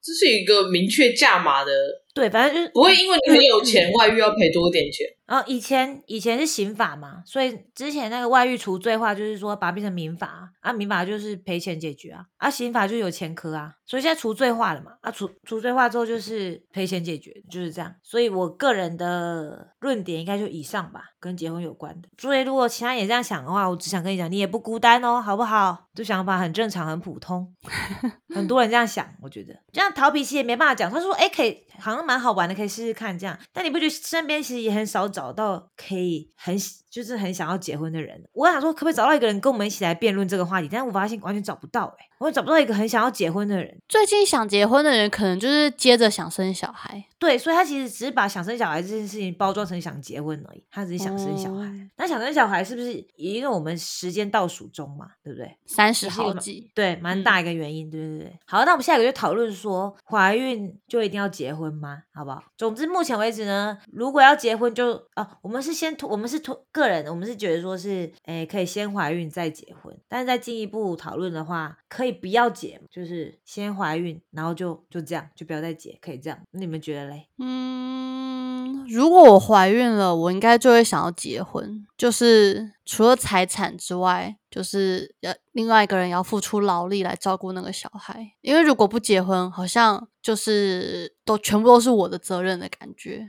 [0.03, 1.71] 这是一个明确价码的。
[2.13, 5.07] 对，反正就是不会因为你很有钱，外遇要赔多点钱。
[5.31, 17.95] 然后以前以前是刑法嘛，所以之前那个外遇除罪化，就是说把它变成民法啊，民法就是赔钱解决啊，啊刑法就有前科啊，所以现在除罪化了嘛，啊除除罪化之后就是赔钱解决，就是这样。
[18.03, 22.09] 所以我个人的论点应该就以上吧，跟结婚有关的。
[22.17, 25.87] 所以如果其他也这样想的话，我只想跟你讲，你也不孤单哦，好不好？
[25.93, 27.53] 这想法很正常，很普通，
[28.35, 30.91] 很多人这样想，我觉得这样逃脾气也没办法讲。
[30.91, 33.37] 他说，哎，可以，好像蛮好玩的，可以试试看这样。
[33.53, 36.57] 但你不觉得身边其实也很少找找到可以很。
[36.91, 43.81] 就是很想要结婚的人，我想说可不可以找到一个人跟我们一起来辩论这个话题，但是我发现完全找不到哎，我找不到一个很想要结婚的人。
[43.87, 47.05] 最近想结婚的人，可能就是接着想生小孩。
[47.21, 51.71] 对，所以他其实只是把想生小孩这件事情包装成想结婚而已，他只是想生小孩。
[51.95, 55.55] 那想生小孩是不是因为我们时间倒数中嘛，对不对？
[55.67, 58.39] 三十好几，对，蛮大一个原因，对对对。
[58.47, 62.01] 好，那我们下一个就讨论说，怀孕就一定要结婚吗？
[62.11, 62.43] 好不好？
[62.57, 76.39] 总之目前为止呢，如果要结婚就啊，我们是先我们是托个人，我们是觉得说是，哎，可以先怀孕再结婚，但是再进一步讨论的话，可以不要结，就是先怀孕，然后就就这样，就不要再结，可以这样？
[76.49, 77.10] 你们觉得？
[77.37, 81.85] 嗯，如果我怀孕了，我应该就会想要结婚。
[81.97, 88.31] 就是除了财产之外，就是要另外一个人要付出劳力来照顾那个小孩。
[88.41, 93.25] 因为如果不结婚，好像就是都全部都是我的责任的感觉。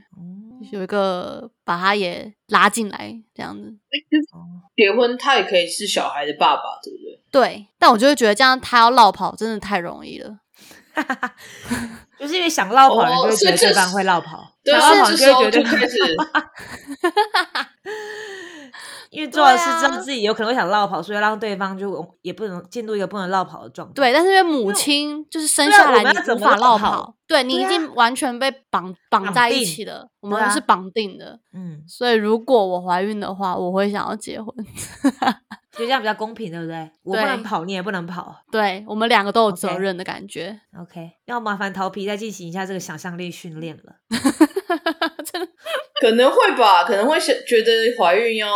[0.71, 3.77] 有一个把他也拉进来这样子。
[4.75, 7.19] 结婚他也可以是小孩的爸爸，对不对？
[7.31, 10.39] 对，但我就会觉得这样他要落跑真的太容易了。
[12.19, 15.97] 就是因为想落跑，人就会觉得对方会落跑，想绕跑就会觉得开始。
[19.09, 23.93] 因为做的是知道自己有可能会想落跑，所以让对方就也不能进入一个不能落跑的状态。
[23.93, 31.39] 对，但是因为母亲就是生下来你无法落跑，对你已经完全被绑绑在一起了，我们是绑定的。
[31.53, 34.51] 嗯，所以如果我怀孕的话，我会想要结婚。
[35.73, 36.89] 就这样比较公平，对不对？
[37.03, 40.61] 我不能跑，你也不能跑，对我们两个都有责任的感觉。
[40.79, 43.95] OK，要麻烦桃皮再进行一下这个想象力训练了。
[46.03, 48.49] 可能会吧，可能会想觉得怀孕要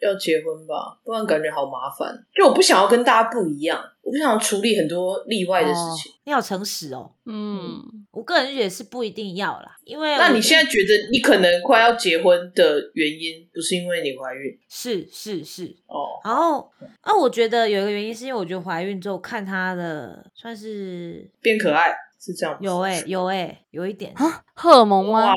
[0.00, 2.12] 要结婚吧，不然感觉好麻烦。
[2.34, 6.10] 就我不想要跟大家不一样，我不想要处理很多例外的事情。
[6.24, 14.58] 你好诚实哦，嗯，我个人也是不一定要啦，因为那你现在觉得你可能快要结婚的原因，不是因为你怀孕？
[14.68, 16.68] 是是是哦，然后
[17.00, 21.94] 啊，我觉得有一个原因是因为我觉得怀孕之后看她的算是变可爱。
[22.24, 25.34] 是这样，有哎，有哎，有一点啊荷尔蒙吗？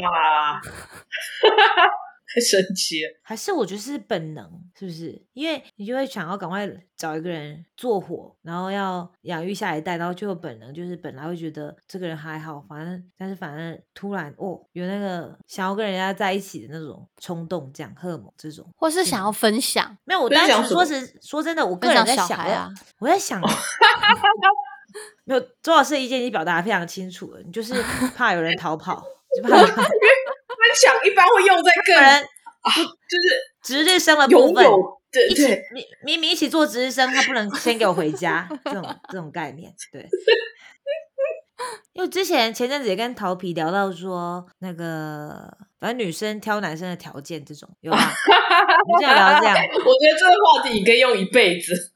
[2.28, 3.10] 太神奇了。
[3.24, 4.45] 还是我觉得是本能，
[4.78, 5.26] 是不是？
[5.34, 18.69] 因为你就会想要赶快找一个人做火，然后要养育下一代，然后就有本能，就是本来会觉得这个人还好，反正但是反正突然哦，有那个想要跟人家在一起的那种冲动，这样荷尔蒙这种。
[18.76, 22.69] 或是想要分享，没有，我分当时说享什么实说真的，我个人在想小孩啊，
[23.00, 23.41] 我在想，
[25.24, 27.74] 没有周老师的意见已经表达的非常清楚了，你就是
[28.16, 29.04] 怕有人逃跑，
[29.36, 29.86] 就怕有人分
[30.76, 32.24] 享一般会用在个人
[32.62, 33.28] 啊就是
[33.64, 34.66] 值日生的部分。
[35.12, 40.06] 对一起对，明明明一起做值日生，他不能先给我回家，这种这种概念，对。
[41.94, 47.98] 因为之前前阵子也跟桃皮聊到说，那个反正女生挑男生的条件这种有吗？
[48.88, 51.94] 我们之前聊这样，我觉得这个话题你可以用一辈子。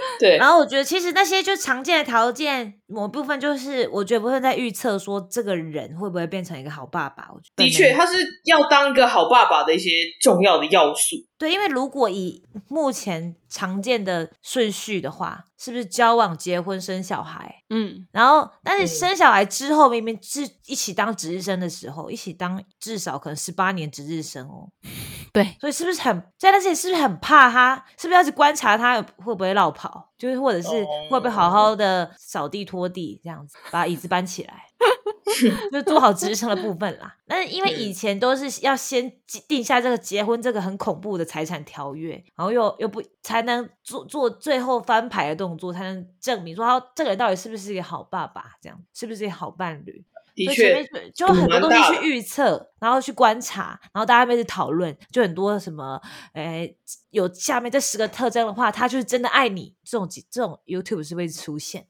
[0.20, 7.28] 对，然后我觉得其实那些就常见的条件，某部分就是我觉得不会在预测说这个人会不会变成一个好爸爸。
[7.32, 11.16] 我觉得的确，他是要当一个好爸爸的一些重要的要素。
[11.44, 17.62] 对，因为如果以目前常见的顺序的话，是不是交往、结婚、生小孩？
[17.68, 24.68] 嗯，然后，但是嗯生小孩之后，明明是一起当值日生的时候，一起当至少可能十八年值日生哦，
[25.34, 27.84] 对，所以是不是很在那些是不是很怕他？
[27.98, 30.12] 是不是要去观察他会不会落跑？
[30.16, 30.68] 就是或者是
[31.10, 34.64] 会不会好好的扫地拖地这样子，把椅子搬起来，
[35.72, 37.16] 就做好值日生的部分啦。
[37.26, 39.10] 但是因为以前都是要先
[39.48, 50.04] 定下这个结婚这个很恐怖的财产条约，然后又又不才能做做最后翻牌的动作，才能证明说他这个人到底是不是一个好爸爸，这样是不是一个好伴侣。
[50.36, 56.76] 的所以前确面，就就很多东西去预测，然后去观察，然后大家开始讨论，就很多什么，诶，
[57.10, 61.86] 有下面这十个特征的话，他就是真的爱你，这种这种 YouTube 是会出现，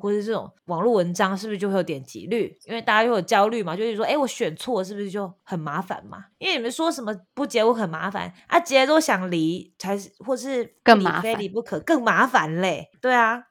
[0.00, 2.56] 或者这种网络文章是不是就会有点击率？
[2.64, 6.24] 因为大家就有焦虑嘛，就是说，哎，我选错是不是就很麻烦嘛？
[6.38, 12.90] 因为你们说什么不结婚很麻烦啊，结了都想离，才是或是不离非更麻烦离不可，更麻烦嘞。
[13.00, 13.44] 对啊，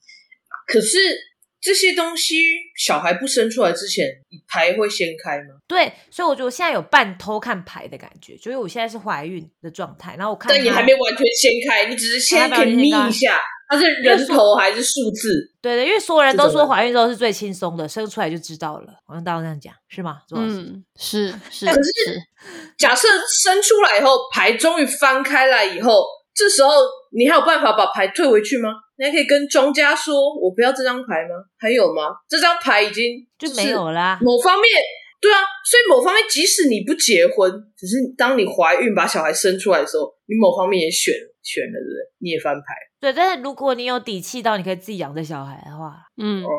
[0.67, 0.97] 可是
[1.61, 2.35] 这些东西
[2.77, 4.05] 小孩不生出来之前，
[4.47, 5.55] 牌会先开吗？
[5.67, 15.53] 对，所以我觉得我现在有半偷看牌的感觉，就是我现在是怀孕的状态，然后我看但你他还没完全掀开，你只是现在还没可以眯一下，它是人头还是数字？
[15.61, 18.93] 对对，因为所有人都说怀孕之后是最轻松的，生出来就知道了。
[19.05, 20.21] 好像大家都这样讲，是吗？
[20.27, 20.61] 周老师？
[20.61, 22.21] 嗯，是是可是是，
[22.77, 23.07] 假设
[23.43, 26.05] 生出来以后，牌终于翻开来以后，
[26.39, 26.69] 这时候
[27.11, 28.69] 你还有办法把牌退回去吗？
[28.97, 32.15] 你还可以跟庄家说：“我不要这张牌吗？”还有吗？
[32.29, 34.17] 这张牌已经就是没有啦。
[34.21, 34.63] 某方面，
[35.19, 41.99] 对啊，所以某方面，即使你不结婚，只是当你怀孕把小孩生出来的时候，你某方面也选选了，对不对？
[42.19, 42.63] 你也翻牌
[43.01, 46.49] 对，但是如果你有底气到你可以自己养这小孩的话，嗯，哦。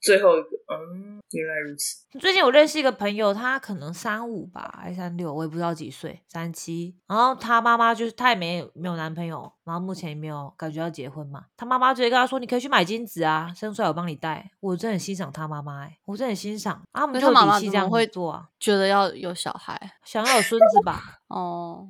[0.00, 1.96] 最后一个，嗯，原来如此。
[2.18, 6.96] 最近我认识一个朋友，他可能三五吧，还是三六，我也不知道几岁，三七。
[7.06, 11.44] 然后他妈妈就是他也没有没有男朋友，然后目前也没有感觉要结婚嘛。
[11.56, 21.20] 他妈妈直接跟他说：“你可以去买金子啊，生出来我帮你带。”我真的很欣赏他妈妈、欸，我真的很欣赏啊，他们就有底气这样怎么会做啊，觉得要有小孩 想要有孙子吧。
[21.28, 21.88] 哦，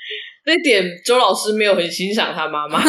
[0.46, 2.80] 这一点周老师没有很欣赏他妈妈，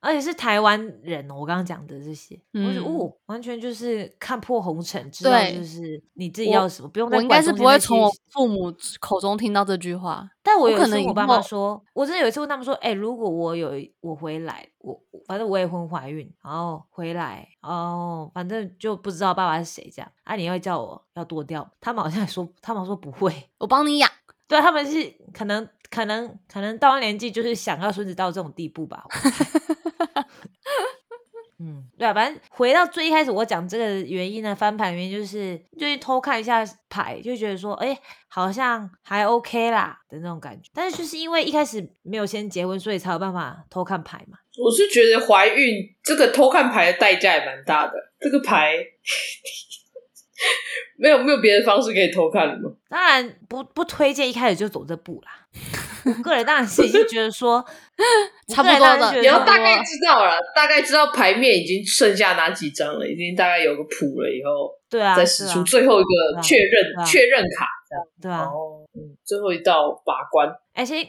[0.00, 10.28] 而且是台湾人哦，我刚刚讲的这些，我哦，完全就是看破红尘，知道就是你自己要什么，不用再我应该是不会从我父母口中听到这句话。
[10.42, 21.70] 但我有一次我爸妈说，我真的有一次问他们说，哎、如果我有我回来，我我反正我也婚怀孕，然后回来，哦，反正就不知道爸爸是谁这样，啊，你会叫我要剁掉？
[21.78, 24.10] 他们好像说，他们说不会，我帮你养，
[24.48, 29.04] 对他们是可能可能可能到了年纪就是想要孙子到这种地步吧。
[31.62, 40.70] 嗯，对啊，反正回到最一开始我讲这个原因呢，翻盘原因就是就是偷看一下牌，就觉得说，哎，好像还 OK 啦的那种感觉。
[40.72, 44.38] 但是就是因为一开始没有先结婚，所以才有办法偷看牌嘛。
[44.56, 47.92] 我是觉得怀孕这个偷看牌的代价也蛮大的。
[48.18, 48.76] 这个牌
[50.96, 52.70] 没有没有别的方式可以偷看的吗？
[52.88, 55.39] 当然不不推荐一开始就走这步啦。
[56.04, 57.64] 我个人当然是已经觉得说
[58.48, 68.04] 差不多的你要大概知道了，大概知道牌面已经剩下哪几张了，已经大概有个谱了，以后对啊，再使出最后一个确认确认卡，这样。
[68.22, 68.48] 对啊。
[69.24, 70.48] 最后一道把关。
[70.74, 71.06] 哎，先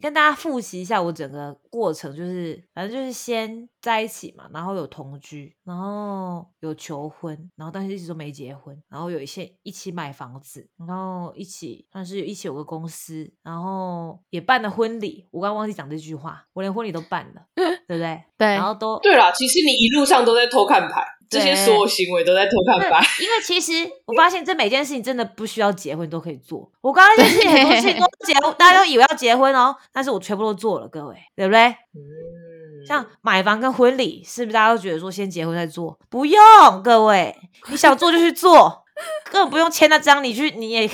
[0.00, 15.26] 跟大家复习一下我整个过程，就是反正就是先在一起嘛，然后有同居，然后有求婚，然后但是一直都没结婚，然后有一些一起买房子，然后一起算是一起有个公司，然后也办了婚礼。
[15.30, 18.22] 我刚刚忘记讲这句话，我连婚礼都办了， 对不对？
[18.36, 23.72] 对，然后都对啦，其实你一路上都在偷看牌，这些所有行为都在偷看对牌。，因为其实
[24.06, 26.70] 我发现这每件事情真的不需要结婚都可以做。
[26.80, 27.86] 我刚刚那件事情很多事
[28.32, 31.60] 情都结，大家都以为要结婚哦，但是我全部都做了，各位，对不对？
[31.94, 35.98] 嗯，像买房跟婚礼，是不是大家都觉得说先结婚再做？
[36.08, 37.36] 不用，各位，
[37.68, 38.84] 你想做就去做，
[39.30, 40.90] 根本不用签那张，你去你也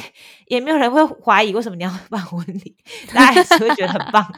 [0.46, 2.76] 也没有人会怀疑为什么你要办婚礼，
[3.14, 4.26] 大家还是会觉得很棒。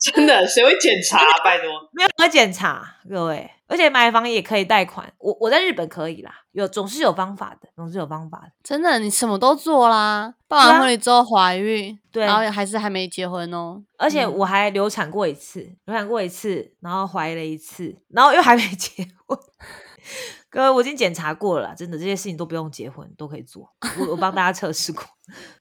[0.00, 1.44] 真的谁会检查、啊？
[1.44, 8.52] 拜托，没有人会检查，各位，而且买房也可以贷款，我我在日本可以啦，有总是有方法的，总是有方法的。
[8.62, 13.82] 真的，你什么都做啦，办完婚礼之后怀孕，对然后还是还没结婚哦。
[13.96, 19.38] 而且嗯我还流产过一次，流产过一次，然后怀了一次，然后又还没 结婚。
[20.50, 25.02] 哥，我已经检查过了啦，真的这些事情都不用结婚都可以做，我我帮大家测试过，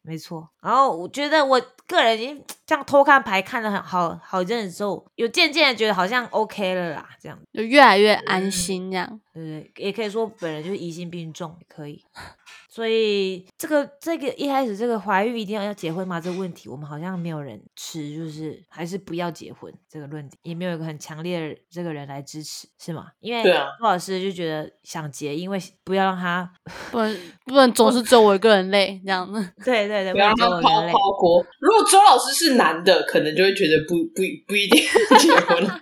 [0.01, 0.49] 没错。
[0.61, 9.19] 然后我觉得我个人已经这样偷看牌看了很好好一阵子之后，有渐渐的觉得好像 OK 了啦，这样就越来越嗯安心这样。
[9.33, 9.71] 对不对？
[9.85, 12.03] 也可以说本人就是疑心病重，也可以。
[12.69, 16.19] 所以这个这个一开始这个怀孕一定要要结婚吗？
[16.19, 23.07] 这个问题我们好像没有人持，就是还是不要结婚这个论点，也没有一个很强烈的这个人来支持，是吗？
[23.19, 26.51] 因为对啊周老师就觉得想结，因为不要让他，
[26.91, 29.52] 不能不能总是只有我一个人累这样子。
[29.63, 31.45] 对对对，不要让他抛抛锅。
[31.59, 34.81] 如果周老师是男的，可能就会觉得不不不一定
[35.19, 35.67] 结婚。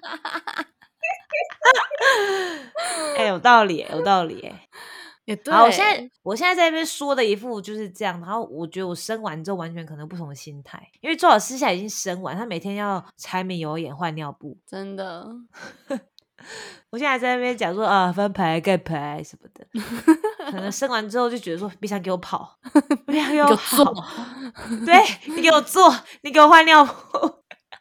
[3.18, 4.68] 哎、有道理，有道理，哎。
[5.26, 15.28] 也对，好，我现在我现在在那边说的一副就是这样，然后我觉得我生完之后完全可能不同的心态，因为周老师现在已经生完，他每天要柴米油盐换尿布，真的
[16.92, 19.66] 我现在在那边讲说啊翻牌盖牌什么的，
[20.52, 22.58] 可能生完之后就觉得说别想给我跑，
[23.08, 23.94] 别想给我跑，
[24.86, 25.02] 对
[25.36, 26.92] 你给我做，你给我换尿布，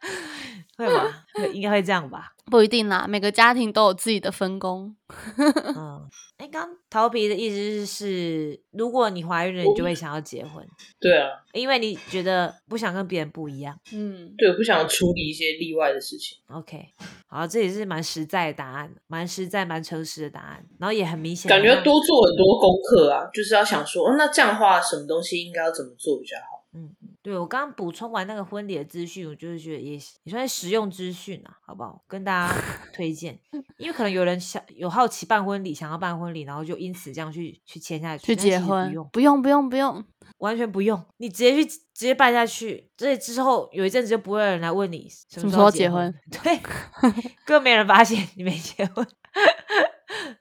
[0.77, 1.25] 会吗？
[1.53, 2.33] 应该会这样吧？
[2.47, 4.95] 不一定啦，每个家庭都有自己的分工。
[5.77, 10.67] 嗯，哎，刚桃皮的意思是是，如果你怀孕了，你就会想要结婚。
[10.99, 13.79] 对啊，因为你觉得不想跟别人不一样。
[13.93, 16.39] 嗯，对，不想处理一些例外的事情。
[16.49, 16.89] OK，
[17.29, 26.60] 好，这也是蛮实在的答案，蛮实在、蛮诚实的答案，然后也很明显，感觉多做很多功课啊，就是要想说，哦那这样的话，什么东西应该要怎么做比较好？
[27.31, 32.03] 对我刚刚补充完那个婚礼的资讯，我就是觉得也也算是实用资讯啊，好不好？
[32.09, 32.55] 跟大家
[32.93, 33.39] 推荐，
[33.79, 40.05] 因为可能有人想有好奇办婚礼，想要办婚礼，然后就因此这样去去签下去，去结婚不用，不用不用不用，
[40.39, 46.13] 完全不用，你直接去直接办下去，这之后有一阵子就不会有人来问你什什么么时候时候结婚，
[46.43, 46.61] 对，
[47.47, 49.07] 更没人发现你没结婚。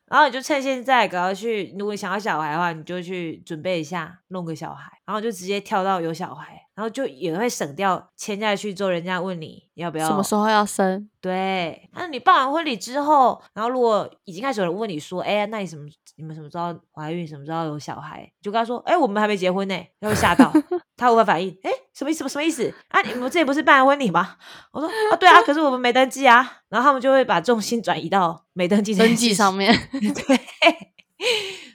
[0.08, 11.08] 然后你就趁现在赶快去，如果你想要小孩的话，你就去准备一下，弄个小孩，然后就直接跳到有小孩，然后就也会省掉签下去之后，人家问你要不要什么时候要生？
[11.22, 15.86] 对，那你办完婚礼之后，然后如果已经开始有人问你说，哎，那你什么
[16.16, 20.52] 你们什么时候怀孕，什么时候有小孩，你就跟他说，哎，我们还没结婚呢，他会吓到，
[21.00, 22.28] 他无法反应，哎，什么意思？
[22.28, 22.72] 什么意思？
[22.90, 24.36] 啊，你们之前不是办婚礼吗？
[24.72, 30.40] 我说，啊，对啊， 可是我们没登记啊，然后他们就会把重心转移到没登记登记上面，情， 对。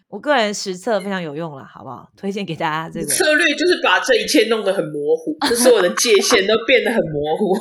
[0.09, 2.09] 我个人实测非常有用了，好不好？
[2.17, 3.07] 推荐给大家这个。
[3.07, 7.59] 策略就是把这一切弄得很模糊， 就所有的界限都变得很模糊。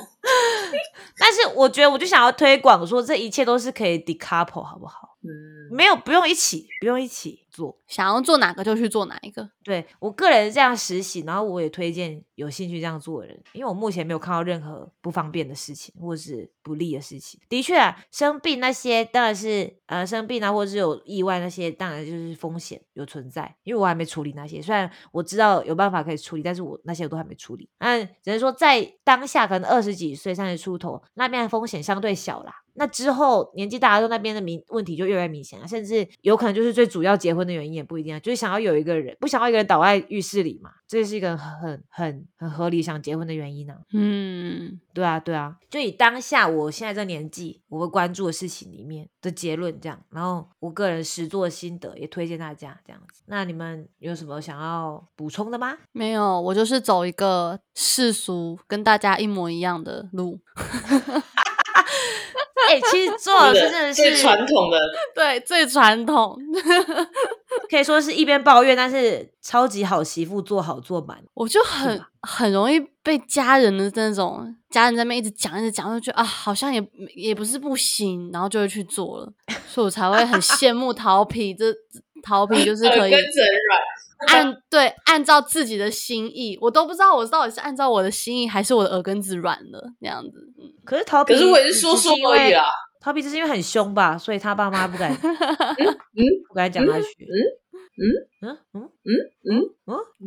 [1.18, 5.18] 但是我觉得，我就想要推广说，这一切都是可以 decouple，好不好？
[5.24, 7.78] 嗯，没有，不用一起，不用一起做。
[7.88, 9.48] 想要做哪个就去做哪一个。
[9.64, 17.40] 对我个人这样实习，然后我也推荐有兴趣这样做的人，因为我目前没有看到任何不方便的事情或是不利的事情。
[17.48, 24.62] 的确啊，生病那些当然是呃生病啊，或者是有意外那些，当然就是风险有存在，因为我还没处理那些。
[24.62, 27.70] 虽然我知道有办法可以处理，但是我那些我都还没处理。
[27.78, 32.54] 但只能说在当下可能二十几岁、三十出头那边的风险相对小啦。
[32.76, 53.24] 那之后年纪大了，那边的明问题就越来越明显了，甚至有可能就是最主要结婚的原因也不一定啊，就是想要有一个人，不想要一个人倒在浴室里嘛，这是一个很很很合理想结婚的原因呢、嗯，对啊，对啊，就以当下我现在这年纪，我会关注的事情里面的结论这样，然后我个人实做心得也推荐大家这样子。
[53.28, 55.78] 那你们有什么想要补充的吗？
[55.92, 60.40] 没有，我就是走一个世俗跟大家一模一样的路。
[62.70, 64.80] 哎、其实周老师真的最是传统的，
[65.14, 66.38] 对，最传统。
[67.70, 71.18] 可以说是一边抱怨，但是超级好媳妇，做好做满。
[71.34, 76.84] 我就很很容易被家人的那种家人在那边一直讲一直讲，就觉得啊，好像也
[77.16, 79.32] 也不是不行，然后就会去做了，
[79.68, 81.74] 所以我才会很羡慕桃皮，这
[82.24, 83.14] 桃皮就是可以。
[84.28, 90.54] 按对按照自己的心意，我都不知道我到底是按照我的心意，还是我的耳根子软了那样子。
[90.60, 92.66] 嗯，可是逃避，可是我也是说说而已啊。
[93.02, 97.06] 桃皮只是因为很凶吧，所以他爸妈不敢， 嗯不敢讲他去。
[97.26, 97.36] 嗯
[97.96, 100.26] 嗯嗯嗯嗯嗯嗯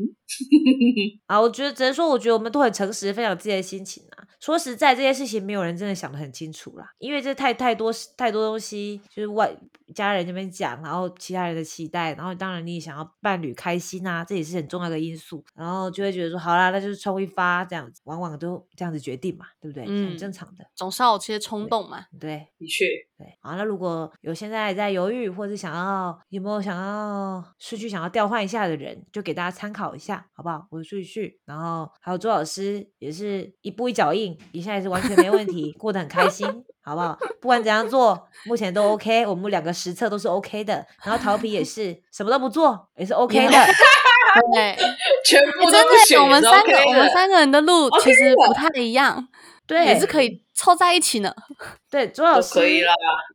[1.27, 1.41] 啊！
[1.41, 4.23] 我觉得只能说，我觉得我们都很诚实分享自己的心情啊。
[4.41, 9.55] 说实在，这些事情没有人真的想得很清楚啦，因为这太太多太多东西，就是外
[9.95, 19.85] 家人那边讲，然后其他人的期待，然后当然你也想要伴侣开心啊，这也是很重要的因素，然后就会觉得说，好啦，那就是冲一发这样子，往往都这样子决定嘛，对不对？
[19.89, 22.07] 嗯很正常的，总是要有些冲动嘛。
[22.21, 22.47] 对。
[22.59, 22.85] 的确，
[23.19, 30.67] 对，好，那如果有现在在犹豫，或者想要有没有想要出去想要调换一下的人，就给大家参考一下，好不好？
[30.71, 36.47] 我出去，然后还有周老师也是一步一脚印，一下也是完全没问题，过得很开心，
[36.83, 37.19] 好不好？
[37.41, 43.53] 不管怎样做，目前都 OK，我们两个实测都是 OK 的，然后桃皮也是什么都不做，也是 OK 的。
[44.53, 44.77] 对，
[45.25, 47.11] 全部都真不选的，我们三 OK 个我们。
[47.11, 49.27] 三个人的路其实不太一样，
[49.67, 51.35] 对，也是可以凑在一起呢。
[51.91, 52.95] 对，周老师可以啦，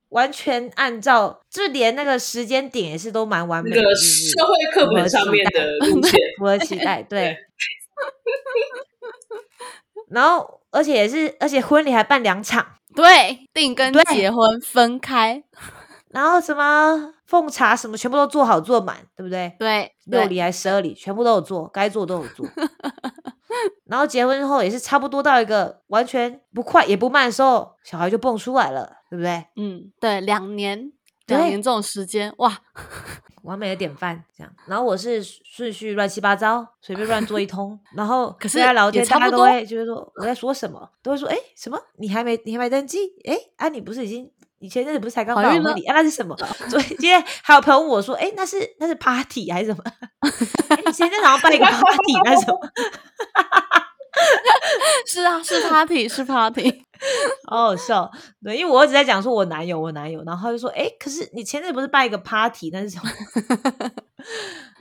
[0.10, 7.38] 完全按照，就连那个时间点也是都蛮完美的，那个社会课本上面的路线， 符合期待，对。
[10.10, 12.66] 然后，而且也是，而且婚礼还办两场，
[12.96, 15.42] 对，订跟结婚分开，
[16.14, 19.56] 然后什么奉茶什么全部都做好做满，对不对？
[19.58, 22.46] 对，对六礼还十二礼，全部都有做，该做都有做。
[23.86, 29.46] 然后结婚后也是差不多到一个完全不快也不慢的时候，小孩就蹦出来了，对不对？
[29.56, 30.92] 嗯，对，两年，
[31.26, 32.58] 对两年这种时间，哇，
[33.44, 34.54] 完美的典范，这样。
[34.68, 37.78] 然后我是顺序乱七八糟，随便乱做一通。
[37.94, 42.98] 然后 可是跟他聊也天，大家都差不多会就是说我在说什么，都会说哎什么你还没你还没登记？
[43.26, 44.32] 哎啊你不是已经
[44.62, 45.96] 你前阵子不是才刚怀孕了办婚礼啊？
[45.96, 46.38] 那是什么？
[46.70, 49.84] 所以今天还有朋友问我说，哎那是那是 party 还是什么？
[50.94, 52.60] 前阵子好像办了一个 party 那是什么？
[55.08, 56.86] 是啊，是 party，是 party，
[57.50, 58.10] 好好笑。
[58.44, 63.10] 对，因为我一直在讲说我男友我男友，然后他就说哎可是你前阵子不是办一个 party 那是什么？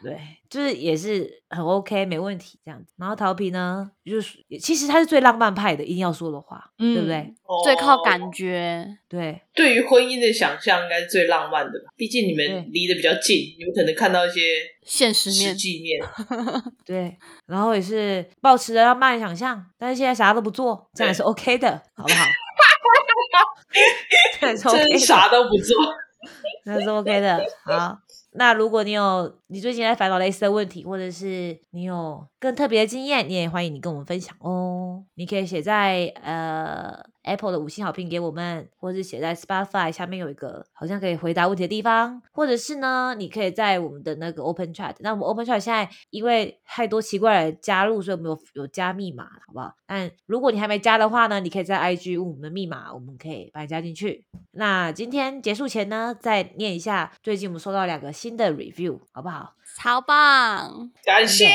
[0.02, 0.18] 对，
[0.48, 2.92] 就是也是很 OK，没问题这样子。
[2.96, 7.16] 然后桃皮呢，就是其实他是最浪漫派的，一定要说的话，对不对？
[7.44, 11.92] 哦最靠哦感觉，对对于婚姻的想象应该是最浪漫的吧？
[11.96, 14.40] 毕竟你对们离得比较近，你们可能看到一些
[14.82, 16.00] 实现实面，际面。
[16.86, 17.16] 对，
[17.46, 22.24] 然后也是保持着浪漫的想象，但是现在啥都不做，这样也是 OK 的，好不好？
[24.40, 25.76] 真的，啥都不做，
[26.64, 27.40] 那是 OK 的。
[27.64, 27.98] 好，
[28.32, 35.04] 那如果你有你最近在烦恼类似的问题，或者是你有更特别的经验，你也欢迎你跟我们分享哦。
[35.14, 44.94] 你可以写在呃 Apple 的五星好评给我们，或者是写在 Spotify 下面有一个好像可以回答问题的地方，或者是呢，你可以在我们的那个 Open Chat。
[45.00, 49.74] 那我们 Open Chat 现在因为太多奇怪的人加入，所以我们有有加密码，好不好？
[49.86, 54.24] 但如果你还没加的话呢，你可以在 IG 问我们的密码，我们可以把你加进去。
[54.52, 59.54] 那今天结束前呢，再念一下最近我们收到两个新的 review，好不好？
[59.76, 61.48] 超棒，感谢。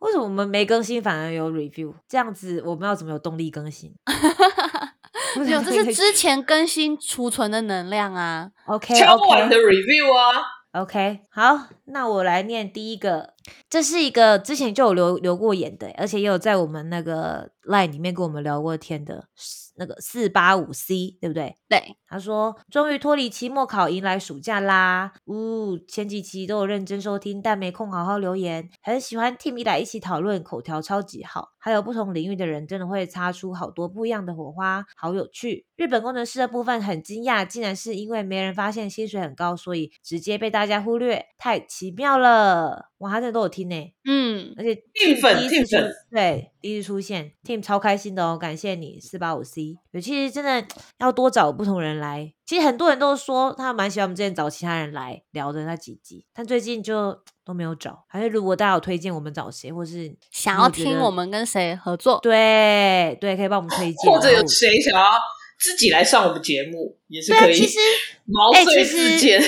[0.00, 1.94] 为什么我们没更新反而有 review？
[2.06, 3.94] 这样子我们要怎么有动力更新？
[5.42, 13.34] 没有，这是之前更新储存的能量啊，OK 敲碗 OK 的 review 啊，OK，好，那我来念第一个，
[13.68, 19.28] 这是一个之前就有留留过言的，而且也有在我们那个 line 里面跟我们聊过天的，
[19.76, 21.56] 那个四八五 C，对不对？
[21.68, 25.14] 对，他说：“终于脱离期末考，迎来暑假啦！
[25.24, 28.70] 呜、前几期都有认真收听，但没空好好留言。
[28.80, 31.48] 很喜欢 Tim 一来一起讨论，口条超级好。
[31.58, 35.66] 还有不同领域的人，真的会擦出好多不一样的火花，好有趣。
[35.76, 42.90] 日本工程师的部分很惊讶，竟然是因为没人发现薪水很高，所以直接被大家忽略，太奇妙了！
[42.98, 49.78] 哇，他真的都有听呢。”嗯，而且 Team 粉第一次 Team 粉对第一次出现，Team 超开心的哦，感谢你四八五 C。
[49.92, 50.64] 有其实真的
[50.98, 58.04] 要多找不同人来，其实很多人都说他蛮喜欢我们之前找其他人来聊的那几集，但最近就都没有找。
[58.08, 65.10] 还是如果大家有推荐我们找谁，或是想要听我们跟谁合作，对对，可以帮我们推荐，或者有谁想要
[65.58, 67.78] 自己来上我们节目，也是可以其实
[68.26, 69.42] 毛遂哎其实自荐。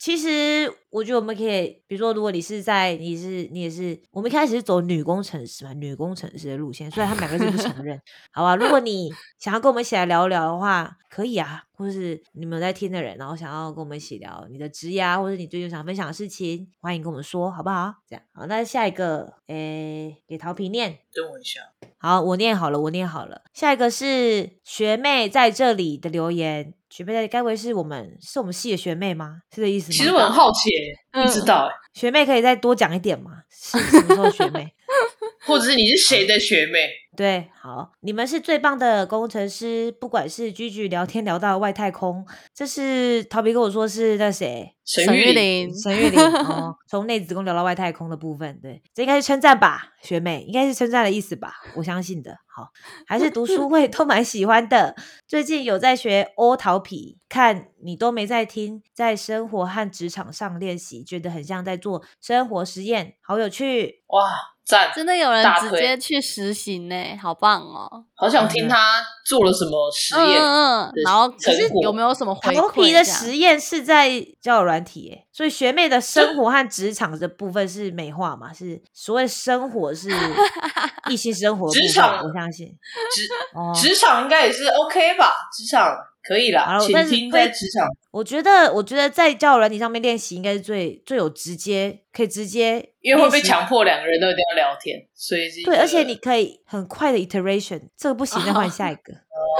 [0.00, 8.00] 其实我觉得我们可以，比如说，如果你是在你是你也是，我们一开始是走女工程师嘛，女工程师的路线，虽然他们两个是不承认，
[8.32, 8.56] 好吧？
[8.56, 17.96] 如果你想要跟我们一起来聊聊的话，可以啊，或是你们在听的人，然后想要跟我们一起聊你的职涯，或者你最近想分享的事情，欢迎跟我们说，好不好？
[18.08, 21.00] 这样好，那下一个，诶，给陶皮念。
[21.12, 21.60] 等我一下，
[21.98, 23.42] 好，我念好了，我念好了。
[23.52, 29.42] 下一个是学妹在这里的留言，学妹在，该不会是我们是我们系的学妹吗？
[29.54, 29.96] 是这意思吗？
[29.96, 30.70] 其实我很好奇
[31.12, 33.30] 不知道哎，学妹可以再多讲一点吗？
[33.48, 34.74] 是什么时候的学妹？
[35.46, 36.90] 或者是你是谁的学妹？
[37.20, 52.38] 对，好，你们是最棒的工程师，不管是居居聊天聊到外太空，这是陶皮跟我说是那谁沈沈玉玉琳，沈玉玲哦，从内子宫聊到外太空的部分，对，这应该是称赞吧，学妹，应该是称赞的意思吧，我相信的。
[52.46, 52.70] 好，
[53.06, 54.96] 还是读书会都蛮喜欢的。
[55.28, 64.02] 最近有在学欧陶皮，看你都没在听，在生活和职场上练习，觉得很像在做生活实验，好有趣。
[64.08, 64.32] 哇，
[64.64, 64.90] 赞！
[64.92, 68.04] 真的有人直接去实行呢，好棒哦！
[68.14, 70.40] 好想听他做了什么实验。
[70.40, 72.86] 嗯嗯嗯，然后可是成果有没有什么回陶馈？
[72.86, 78.52] 皮的实验是在交友软体耶，所以学妹的生活和职场的部分是美化嘛？
[78.52, 80.08] 是所谓生活是
[81.10, 82.66] 一些生活部分，职场我相信。
[83.14, 85.32] 职哦，职场应该也是 OK 吧？
[85.56, 87.88] 职场可以啦，请好了但是听在会职场。
[88.10, 99.12] 我觉得，我觉得在交友软体上面练习应该是最最有直接，可以直接因为会被强迫两个人都一定要聊天，所以对，而且你可以很快的 iteration，这个不行，再换下一个。
[99.40, 99.56] 哦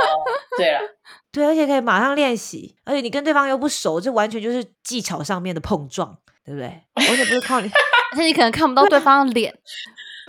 [0.58, 0.80] 对了，
[1.32, 6.82] 对，而且可以马上练习，而且你跟对方又不熟，这完全就是技巧上面的碰撞，对不对？
[6.94, 7.70] 而且不是靠你。
[8.12, 9.56] 而且你可能看不到对方的脸。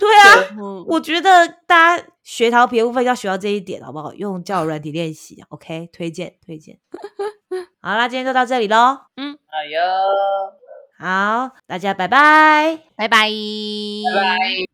[0.02, 4.12] 对啊，我觉得大家学陶皮的部分要学到这一点，好不好？
[4.14, 6.76] 用教友软体练习，OK，推荐推荐。
[7.80, 8.98] 好啦，今天就到这里喽。
[9.16, 9.80] 嗯，好哟，
[10.98, 12.80] 好，大家拜拜。
[12.96, 14.71] 拜拜，拜拜。